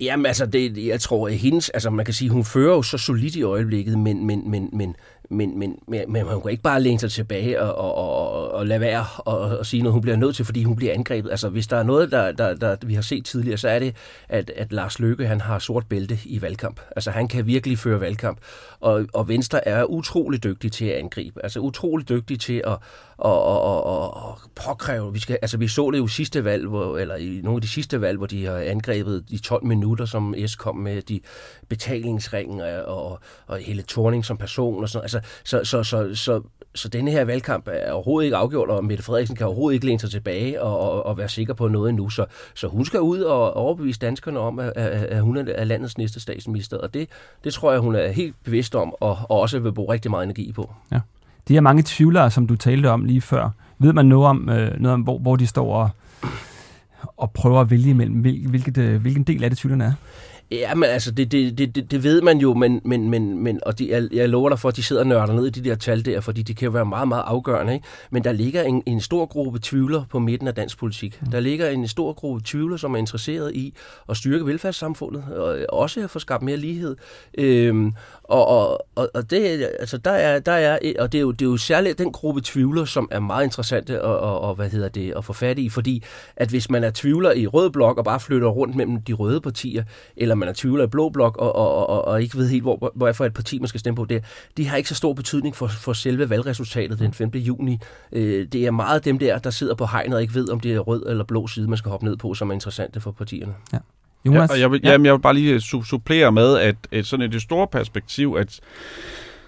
Jamen 0.00 0.26
altså, 0.26 0.46
det, 0.46 0.86
jeg 0.86 1.00
tror, 1.00 1.28
at 1.28 1.34
hendes, 1.34 1.70
altså 1.70 1.90
man 1.90 2.04
kan 2.04 2.14
sige, 2.14 2.30
hun 2.30 2.44
fører 2.44 2.74
jo 2.74 2.82
så 2.82 2.98
solidt 2.98 3.36
i 3.36 3.42
øjeblikket, 3.42 3.98
men, 3.98 4.26
men, 4.26 4.50
men, 4.50 4.68
men, 4.72 4.96
men, 5.30 5.58
men, 5.58 5.78
men, 5.88 6.12
men 6.12 6.22
hun 6.22 6.42
kan 6.42 6.50
ikke 6.50 6.62
bare 6.62 6.82
læne 6.82 6.98
sig 6.98 7.10
tilbage 7.10 7.62
og, 7.62 7.74
og, 7.74 7.94
og, 7.94 8.50
og 8.52 8.66
lade 8.66 8.80
være 8.80 9.06
og, 9.18 9.38
og 9.38 9.66
sige 9.66 9.82
noget, 9.82 9.92
hun 9.92 10.02
bliver 10.02 10.16
nødt 10.16 10.36
til, 10.36 10.44
fordi 10.44 10.62
hun 10.62 10.76
bliver 10.76 10.92
angrebet. 10.92 11.30
Altså 11.30 11.48
hvis 11.48 11.66
der 11.66 11.76
er 11.76 11.82
noget, 11.82 12.12
der, 12.12 12.32
der, 12.32 12.54
der 12.54 12.76
vi 12.86 12.94
har 12.94 13.02
set 13.02 13.24
tidligere, 13.24 13.58
så 13.58 13.68
er 13.68 13.78
det, 13.78 13.96
at, 14.28 14.50
at 14.56 14.72
Lars 14.72 14.98
Løkke 14.98 15.26
han 15.26 15.40
har 15.40 15.58
sort 15.58 15.86
bælte 15.86 16.18
i 16.24 16.42
valgkamp. 16.42 16.80
Altså 16.96 17.10
han 17.10 17.28
kan 17.28 17.46
virkelig 17.46 17.78
føre 17.78 18.00
valgkamp, 18.00 18.38
og, 18.80 19.06
og 19.14 19.28
Venstre 19.28 19.68
er 19.68 19.84
utrolig 19.84 20.44
dygtig 20.44 20.72
til 20.72 20.84
at 20.84 20.98
angribe. 20.98 21.44
Altså 21.44 21.60
utrolig 21.60 22.08
dygtig 22.08 22.40
til 22.40 22.62
at, 22.66 22.76
og, 23.18 23.42
og, 23.42 23.84
og, 23.84 24.14
og 24.14 24.38
påkræve. 24.54 25.12
Vi, 25.12 25.18
skal, 25.18 25.38
altså, 25.42 25.58
vi 25.58 25.68
så 25.68 25.90
det 25.90 25.98
jo 25.98 26.06
sidste 26.06 26.44
valg, 26.44 26.66
hvor, 26.66 26.98
eller 26.98 27.16
i 27.16 27.40
nogle 27.42 27.56
af 27.56 27.60
de 27.62 27.68
sidste 27.68 28.00
valg, 28.00 28.18
hvor 28.18 28.26
de 28.26 28.44
har 28.44 28.56
angrebet 28.56 29.24
de 29.30 29.38
12 29.38 29.64
minutter, 29.64 30.04
som 30.04 30.34
S 30.46 30.56
kom 30.56 30.76
med, 30.76 31.02
de 31.02 31.20
betalingsringen 31.68 32.60
og, 32.86 33.20
og 33.46 33.58
hele 33.58 33.82
Torning 33.82 34.24
som 34.24 34.36
person 34.36 34.82
og 34.82 34.88
sådan 34.88 35.04
altså, 35.04 35.15
så, 35.44 35.64
så, 35.64 35.82
så, 35.82 36.14
så, 36.14 36.40
så 36.74 36.88
denne 36.88 37.10
her 37.10 37.24
valgkamp 37.24 37.68
er 37.72 37.92
overhovedet 37.92 38.26
ikke 38.26 38.36
afgjort, 38.36 38.68
og 38.68 38.84
Mette 38.84 39.04
Frederiksen 39.04 39.36
kan 39.36 39.46
overhovedet 39.46 39.74
ikke 39.74 39.86
læne 39.86 40.00
sig 40.00 40.10
tilbage 40.10 40.62
og, 40.62 40.78
og, 40.80 41.06
og 41.06 41.18
være 41.18 41.28
sikker 41.28 41.54
på 41.54 41.68
noget 41.68 41.88
endnu. 41.88 42.10
Så, 42.10 42.26
så 42.54 42.68
hun 42.68 42.84
skal 42.84 43.00
ud 43.00 43.20
og 43.20 43.54
overbevise 43.54 43.98
danskerne 43.98 44.38
om, 44.38 44.58
at, 44.58 44.72
at, 44.76 45.20
hun 45.20 45.36
er 45.36 45.64
landets 45.64 45.98
næste 45.98 46.20
statsminister, 46.20 46.78
og 46.78 46.94
det, 46.94 47.08
det 47.44 47.52
tror 47.52 47.72
jeg, 47.72 47.80
hun 47.80 47.94
er 47.94 48.08
helt 48.08 48.34
bevidst 48.44 48.74
om, 48.74 48.94
og, 49.00 49.18
og 49.22 49.40
også 49.40 49.58
vil 49.58 49.72
bruge 49.72 49.92
rigtig 49.92 50.10
meget 50.10 50.24
energi 50.24 50.52
på. 50.52 50.74
Ja 50.92 51.00
de 51.48 51.52
her 51.52 51.60
mange 51.60 51.82
tvivlere, 51.86 52.30
som 52.30 52.46
du 52.46 52.56
talte 52.56 52.90
om 52.90 53.04
lige 53.04 53.20
før, 53.20 53.50
ved 53.78 53.92
man 53.92 54.06
noget 54.06 54.26
om, 54.26 54.48
øh, 54.48 54.80
noget 54.80 54.94
om 54.94 55.00
hvor, 55.00 55.18
hvor 55.18 55.36
de 55.36 55.46
står 55.46 55.74
og, 55.74 55.90
og 57.16 57.30
prøver 57.30 57.60
at 57.60 57.70
vælge 57.70 57.90
imellem? 57.90 58.16
Hvil, 58.16 58.48
hvilket, 58.48 59.00
hvilken 59.00 59.22
del 59.22 59.44
af 59.44 59.50
det 59.50 59.58
tvivlerne 59.58 59.84
er? 59.84 59.92
Ja, 60.50 60.74
men 60.74 60.88
altså, 60.88 61.10
det, 61.10 61.32
det, 61.32 61.58
det, 61.58 61.90
det 61.90 62.04
ved 62.04 62.22
man 62.22 62.38
jo, 62.38 62.54
men, 62.54 62.80
men, 62.84 63.10
men, 63.10 63.38
men 63.38 63.60
og 63.66 63.78
de, 63.78 63.90
jeg, 63.90 64.08
jeg 64.12 64.28
lover 64.28 64.48
dig 64.48 64.58
for, 64.58 64.68
at 64.68 64.76
de 64.76 64.82
sidder 64.82 65.02
og 65.02 65.08
nørder 65.08 65.32
ned 65.32 65.46
i 65.46 65.50
de 65.50 65.68
der 65.68 65.74
tal 65.74 66.04
der, 66.04 66.20
fordi 66.20 66.42
de 66.42 66.54
kan 66.54 66.64
jo 66.66 66.70
være 66.70 66.84
meget, 66.84 67.08
meget 67.08 67.22
afgørende. 67.26 67.74
Ikke? 67.74 67.86
Men 68.10 68.24
der 68.24 68.32
ligger 68.32 68.62
en, 68.62 68.82
en 68.86 69.00
stor 69.00 69.26
gruppe 69.26 69.58
tvivler 69.62 70.04
på 70.10 70.18
midten 70.18 70.48
af 70.48 70.54
dansk 70.54 70.78
politik. 70.78 71.18
Mm. 71.22 71.30
Der 71.30 71.40
ligger 71.40 71.68
en 71.68 71.88
stor 71.88 72.12
gruppe 72.12 72.42
tvivler, 72.44 72.76
som 72.76 72.94
er 72.94 72.98
interesseret 72.98 73.54
i 73.54 73.74
at 74.08 74.16
styrke 74.16 74.46
velfærdssamfundet, 74.46 75.24
og 75.68 75.80
også 75.80 76.00
at 76.00 76.10
få 76.10 76.18
skabt 76.18 76.42
mere 76.42 76.56
lighed. 76.56 76.96
Øhm, 77.38 77.92
og, 78.22 78.46
og, 78.46 78.86
og, 78.94 79.10
og 79.14 79.30
det, 79.30 79.68
altså, 79.80 79.98
der 79.98 80.10
er, 80.10 80.38
der 80.38 80.52
er, 80.52 80.78
og 80.98 81.12
det 81.12 81.18
er, 81.18 81.22
jo, 81.22 81.30
det 81.30 81.42
er 81.42 81.50
jo 81.50 81.56
særligt 81.56 81.98
den 81.98 82.12
gruppe 82.12 82.40
tvivler, 82.44 82.84
som 82.84 83.08
er 83.10 83.20
meget 83.20 83.44
interessante 83.44 83.94
at, 83.94 84.00
og, 84.00 84.40
og, 84.40 84.54
hvad 84.54 84.70
hedder 84.70 84.88
det, 84.88 85.12
at 85.16 85.24
få 85.24 85.32
fat 85.32 85.58
i, 85.58 85.68
fordi 85.68 86.02
at 86.36 86.48
hvis 86.48 86.70
man 86.70 86.84
er 86.84 86.90
tvivler 86.94 87.32
i 87.32 87.46
rød 87.46 87.70
blok 87.70 87.98
og 87.98 88.04
bare 88.04 88.20
flytter 88.20 88.48
rundt 88.48 88.76
mellem 88.76 89.02
de 89.02 89.12
røde 89.12 89.40
partier, 89.40 89.84
eller 90.16 90.35
man 90.36 90.48
er 90.48 90.52
tvivler 90.52 90.84
i 90.84 90.86
blå 90.86 91.08
blok 91.08 91.36
og, 91.36 91.56
og, 91.56 91.88
og, 91.88 92.04
og 92.04 92.22
ikke 92.22 92.38
ved 92.38 92.48
helt, 92.48 92.62
hvor, 92.62 92.92
hvor 92.94 93.12
for 93.12 93.24
et 93.24 93.34
parti 93.34 93.58
man 93.58 93.68
skal 93.68 93.80
stemme 93.80 93.96
på, 93.96 94.04
det, 94.04 94.24
de 94.56 94.68
har 94.68 94.76
ikke 94.76 94.88
så 94.88 94.94
stor 94.94 95.12
betydning 95.12 95.56
for, 95.56 95.68
for 95.68 95.92
selve 95.92 96.30
valgresultatet 96.30 96.98
den 96.98 97.12
5. 97.12 97.28
juni. 97.34 97.78
Øh, 98.12 98.46
det 98.52 98.66
er 98.66 98.70
meget 98.70 99.04
dem 99.04 99.18
der, 99.18 99.38
der 99.38 99.50
sidder 99.50 99.74
på 99.74 99.86
hegnet 99.86 100.14
og 100.14 100.22
ikke 100.22 100.34
ved, 100.34 100.50
om 100.50 100.60
det 100.60 100.74
er 100.74 100.78
rød 100.78 101.06
eller 101.06 101.24
blå 101.24 101.46
side, 101.46 101.68
man 101.68 101.78
skal 101.78 101.90
hoppe 101.90 102.06
ned 102.06 102.16
på, 102.16 102.34
som 102.34 102.50
er 102.50 102.54
interessante 102.54 103.00
for 103.00 103.10
partierne. 103.10 103.54
Ja. 103.72 103.78
Jonas? 104.26 104.50
Ja, 104.50 104.54
og 104.54 104.60
jeg, 104.60 104.70
vil, 104.70 104.80
ja. 104.84 104.90
jamen, 104.90 105.06
jeg 105.06 105.14
vil 105.14 105.20
bare 105.20 105.34
lige 105.34 105.60
supplere 105.60 106.32
med, 106.32 106.58
at, 106.58 106.76
at 106.92 107.06
sådan 107.06 107.26
et 107.26 107.32
det 107.32 107.42
store 107.42 107.66
perspektiv, 107.66 108.36
at 108.38 108.60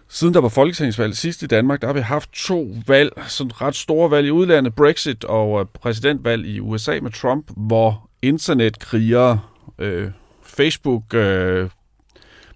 siden 0.08 0.34
der 0.34 0.40
var 0.40 0.48
folketingsvalg 0.48 1.16
sidst 1.16 1.42
i 1.42 1.46
Danmark, 1.46 1.80
der 1.80 1.86
har 1.86 1.94
vi 1.94 2.00
haft 2.00 2.32
to 2.32 2.74
valg, 2.86 3.12
sådan 3.26 3.60
ret 3.60 3.76
store 3.76 4.10
valg 4.10 4.26
i 4.26 4.30
udlandet, 4.30 4.74
Brexit 4.74 5.24
og 5.24 5.60
øh, 5.60 5.66
præsidentvalg 5.66 6.46
i 6.46 6.60
USA 6.60 6.98
med 7.02 7.10
Trump, 7.10 7.50
hvor 7.56 8.08
internetkrigere, 8.22 9.40
øh, 9.78 10.10
Facebook, 10.58 11.14
øh, 11.14 11.68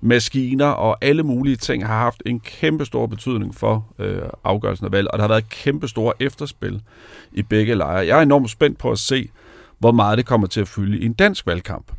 maskiner 0.01 0.67
og 0.67 0.99
alle 1.01 1.23
mulige 1.23 1.57
ting 1.57 1.87
har 1.87 1.99
haft 1.99 2.23
en 2.27 2.41
kæmpe 2.41 2.85
stor 2.85 3.07
betydning 3.07 3.55
for 3.55 3.87
øh, 3.99 4.23
afgørelsen 4.45 4.87
af 4.87 4.93
valg, 4.93 5.09
og 5.11 5.19
der 5.19 5.23
har 5.23 5.29
været 5.29 5.49
kæmpe 5.49 5.89
store 5.89 6.13
efterspil 6.21 6.83
i 7.33 7.43
begge 7.43 7.75
lejre. 7.75 8.07
Jeg 8.07 8.19
er 8.19 8.23
enormt 8.23 8.51
spændt 8.51 8.79
på 8.79 8.91
at 8.91 8.99
se, 8.99 9.29
hvor 9.79 9.93
meget 9.93 10.19
det 10.19 10.27
kommer 10.27 10.47
til 10.47 10.61
at 10.61 10.69
fylde 10.69 10.99
i 10.99 11.05
en 11.05 11.13
dansk 11.13 11.47
valgkamp. 11.47 11.93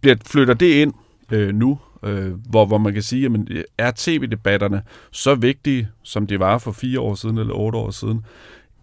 Bliver, 0.00 0.16
flytter 0.26 0.54
det 0.54 0.72
ind 0.72 0.94
øh, 1.32 1.54
nu, 1.54 1.78
øh, 2.02 2.32
hvor, 2.50 2.66
hvor 2.66 2.78
man 2.78 2.92
kan 2.92 3.02
sige, 3.02 3.26
at 3.26 3.64
er 3.78 3.92
tv-debatterne 3.96 4.82
så 5.10 5.34
vigtige, 5.34 5.88
som 6.02 6.26
de 6.26 6.38
var 6.38 6.58
for 6.58 6.72
fire 6.72 7.00
år 7.00 7.14
siden 7.14 7.38
eller 7.38 7.54
otte 7.54 7.78
år 7.78 7.90
siden, 7.90 8.24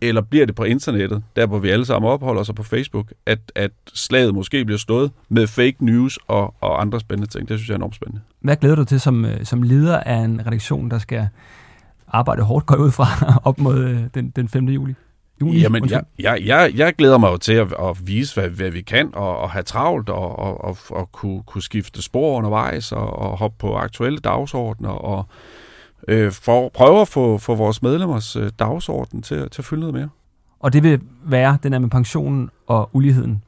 eller 0.08 0.22
bliver 0.22 0.46
det 0.46 0.56
på 0.56 0.64
internettet, 0.64 1.24
der 1.36 1.46
hvor 1.46 1.60
vi 1.60 1.70
alle 1.70 1.86
sammen 1.86 2.12
opholder 2.12 2.42
os 2.42 2.52
på 2.56 2.64
Facebook, 2.64 3.14
at, 3.26 3.40
at 3.56 3.72
slaget 3.94 4.36
måske 4.36 4.66
bliver 4.66 4.78
stået 4.78 5.12
med 5.30 5.48
fake 5.48 5.76
news 5.80 6.20
og, 6.28 6.54
og 6.62 6.82
andre 6.82 7.00
spændende 7.00 7.32
ting. 7.32 7.50
Det 7.50 7.60
synes 7.60 7.70
jeg 7.70 7.74
er 7.74 7.78
enormt 7.78 7.96
spændende. 7.96 8.22
Hvad 8.40 8.56
glæder 8.56 8.76
du 8.76 8.84
til 8.84 9.00
som, 9.00 9.26
øh, 9.26 9.46
som 9.46 9.64
leder 9.64 10.00
af 10.00 10.18
en 10.18 10.48
redaktion, 10.48 10.92
der 10.92 10.98
skal 10.98 11.28
arbejde 12.08 12.42
hårdt, 12.42 12.66
går 12.66 12.76
ud 12.76 12.92
fra 12.92 13.06
op 13.50 13.60
mod 13.60 13.84
øh, 13.84 14.00
den, 14.14 14.30
den 14.30 14.50
5. 14.50 14.66
juli? 14.66 14.96
juni. 15.42 15.60
Jamen, 15.60 15.90
jeg, 15.90 16.04
jeg, 16.20 16.42
jeg, 16.46 16.72
jeg 16.76 16.96
glæder 16.96 17.18
mig 17.18 17.32
jo 17.32 17.38
til 17.38 17.54
at, 17.54 17.74
at 17.80 18.08
vise, 18.08 18.42
hvad, 18.42 18.50
hvad 18.50 18.70
vi 18.70 18.82
kan, 18.82 19.10
og, 19.14 19.38
og 19.38 19.52
have 19.52 19.64
travlt, 19.64 20.10
og, 20.10 20.40
og, 20.40 20.64
og, 20.64 20.78
og 20.90 21.12
kunne, 21.12 21.44
kunne 21.44 21.62
skifte 21.62 22.02
spor 22.02 22.38
undervejs, 22.38 22.92
og, 22.92 23.20
og 23.20 23.38
hoppe 23.38 23.58
på 23.60 23.76
aktuelle 23.76 24.20
dagsordner, 24.20 24.90
og 24.90 25.26
øh, 26.08 26.32
for, 26.32 26.70
prøve 26.70 27.02
at 27.02 27.08
få, 27.08 27.38
få 27.38 27.56
vores 27.56 27.82
medlemmers 27.82 28.36
øh, 28.36 28.52
dagsorden 28.60 29.22
til, 29.22 29.50
til 29.50 29.62
at 29.62 29.66
fylde 29.66 29.80
noget 29.80 29.96
mere. 29.96 30.10
Og 30.60 30.74
det 30.74 30.84
vil 30.84 31.02
være 31.26 31.58
den 31.64 31.74
er 31.74 31.80
med 31.80 31.90
pensionen 31.90 32.50
og 32.68 32.90
uligheden 32.94 33.44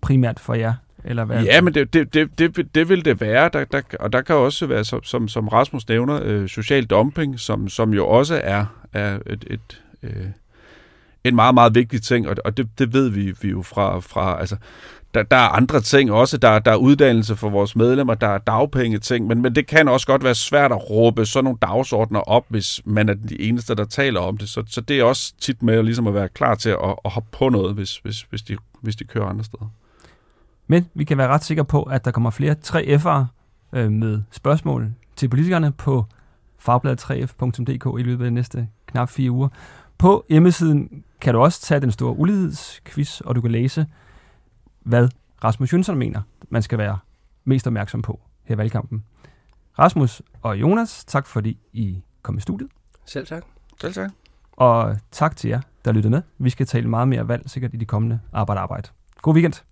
primært 0.00 0.40
for 0.40 0.54
jer? 0.54 0.74
Eller 1.04 1.24
hvad? 1.24 1.42
Ja, 1.42 1.60
men 1.60 1.74
det, 1.74 1.92
det, 1.92 2.14
det, 2.14 2.38
det, 2.38 2.74
det 2.74 2.88
vil 2.88 3.04
det 3.04 3.20
være, 3.20 3.50
der, 3.52 3.64
der, 3.64 3.82
og 4.00 4.12
der 4.12 4.20
kan 4.20 4.34
også 4.34 4.66
være, 4.66 4.84
som, 4.84 5.28
som 5.28 5.48
Rasmus 5.48 5.88
nævner, 5.88 6.20
øh, 6.22 6.48
social 6.48 6.84
dumping, 6.84 7.40
som, 7.40 7.68
som 7.68 7.94
jo 7.94 8.08
også 8.08 8.40
er, 8.44 8.64
er 8.92 9.18
et, 9.26 9.44
et, 9.50 9.82
øh, 10.02 10.26
en 11.24 11.34
meget, 11.34 11.54
meget 11.54 11.74
vigtig 11.74 12.02
ting, 12.02 12.28
og, 12.28 12.36
og 12.44 12.56
det, 12.56 12.78
det 12.78 12.92
ved 12.92 13.08
vi, 13.08 13.34
vi 13.42 13.48
jo 13.48 13.62
fra, 13.62 14.00
fra 14.00 14.40
altså, 14.40 14.56
der, 15.14 15.22
der 15.22 15.36
er 15.36 15.48
andre 15.48 15.80
ting 15.80 16.12
også, 16.12 16.38
der, 16.38 16.58
der 16.58 16.70
er 16.70 16.76
uddannelse 16.76 17.36
for 17.36 17.50
vores 17.50 17.76
medlemmer, 17.76 18.14
der 18.14 18.28
er 18.28 18.38
dagpenge 18.38 18.98
ting, 18.98 19.26
men, 19.26 19.42
men 19.42 19.54
det 19.54 19.66
kan 19.66 19.88
også 19.88 20.06
godt 20.06 20.24
være 20.24 20.34
svært 20.34 20.72
at 20.72 20.90
råbe 20.90 21.26
sådan 21.26 21.44
nogle 21.44 21.58
dagsordner 21.62 22.20
op, 22.20 22.44
hvis 22.48 22.80
man 22.84 23.08
er 23.08 23.14
de 23.14 23.40
eneste, 23.40 23.74
der 23.74 23.84
taler 23.84 24.20
om 24.20 24.36
det. 24.36 24.48
Så, 24.48 24.62
så 24.66 24.80
det 24.80 25.00
er 25.00 25.04
også 25.04 25.34
tit 25.40 25.62
med 25.62 25.74
at, 25.74 25.84
ligesom 25.84 26.06
at 26.06 26.14
være 26.14 26.28
klar 26.28 26.54
til 26.54 26.70
at, 26.70 26.94
at 27.04 27.10
hoppe 27.10 27.28
på 27.32 27.48
noget, 27.48 27.74
hvis, 27.74 27.96
hvis, 27.96 28.26
hvis, 28.30 28.42
de, 28.42 28.56
hvis 28.80 28.96
de 28.96 29.04
kører 29.04 29.26
andre 29.26 29.44
steder. 29.44 29.72
Men 30.66 30.88
vi 30.94 31.04
kan 31.04 31.18
være 31.18 31.28
ret 31.28 31.44
sikre 31.44 31.64
på, 31.64 31.82
at 31.82 32.04
der 32.04 32.10
kommer 32.10 32.30
flere 32.30 32.56
3F'ere 32.66 33.24
øh, 33.78 33.92
med 33.92 34.22
spørgsmål 34.30 34.92
til 35.16 35.28
politikerne 35.28 35.72
på 35.72 36.04
fagbladet3f.dk 36.68 38.00
i 38.00 38.02
løbet 38.02 38.24
af 38.24 38.30
de 38.30 38.34
næste 38.34 38.68
knap 38.86 39.10
fire 39.10 39.30
uger. 39.30 39.48
På 39.98 40.24
hjemmesiden 40.28 41.04
kan 41.22 41.34
du 41.34 41.40
også 41.40 41.60
tage 41.60 41.80
den 41.80 41.90
store 41.90 42.16
ulighedsquiz, 42.16 43.20
og 43.20 43.34
du 43.34 43.40
kan 43.40 43.50
læse, 43.50 43.86
hvad 44.80 45.08
Rasmus 45.44 45.72
Jønsson 45.72 45.96
mener, 45.96 46.20
man 46.48 46.62
skal 46.62 46.78
være 46.78 46.98
mest 47.44 47.66
opmærksom 47.66 48.02
på 48.02 48.20
her 48.44 48.54
i 48.54 48.58
valgkampen. 48.58 49.04
Rasmus 49.78 50.22
og 50.42 50.60
Jonas, 50.60 51.04
tak 51.04 51.26
fordi 51.26 51.58
I 51.72 52.02
kom 52.22 52.38
i 52.38 52.40
studiet. 52.40 52.70
Selv 53.06 53.26
tak. 53.26 53.44
Selv 53.80 53.94
tak. 53.94 54.10
Og 54.52 54.96
tak 55.10 55.36
til 55.36 55.50
jer, 55.50 55.60
der 55.84 55.92
lyttede 55.92 56.10
med. 56.10 56.22
Vi 56.38 56.50
skal 56.50 56.66
tale 56.66 56.88
meget 56.88 57.08
mere 57.08 57.28
valg 57.28 57.50
sikkert 57.50 57.74
i 57.74 57.76
de 57.76 57.84
kommende 57.84 58.20
arbejde-arbejde. 58.32 58.88
God 59.22 59.34
weekend. 59.34 59.62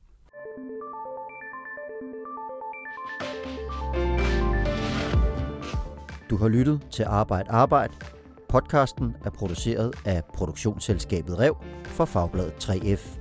Du 6.31 6.37
har 6.37 6.49
lyttet 6.49 6.81
til 6.91 7.03
Arbejde 7.03 7.51
Arbejde 7.51 7.95
Podcasten 8.51 9.17
er 9.25 9.31
produceret 9.31 9.95
af 10.05 10.23
produktionsselskabet 10.35 11.39
Rev 11.39 11.57
for 11.85 12.05
Fagbladet 12.05 12.53
3F. 12.65 13.20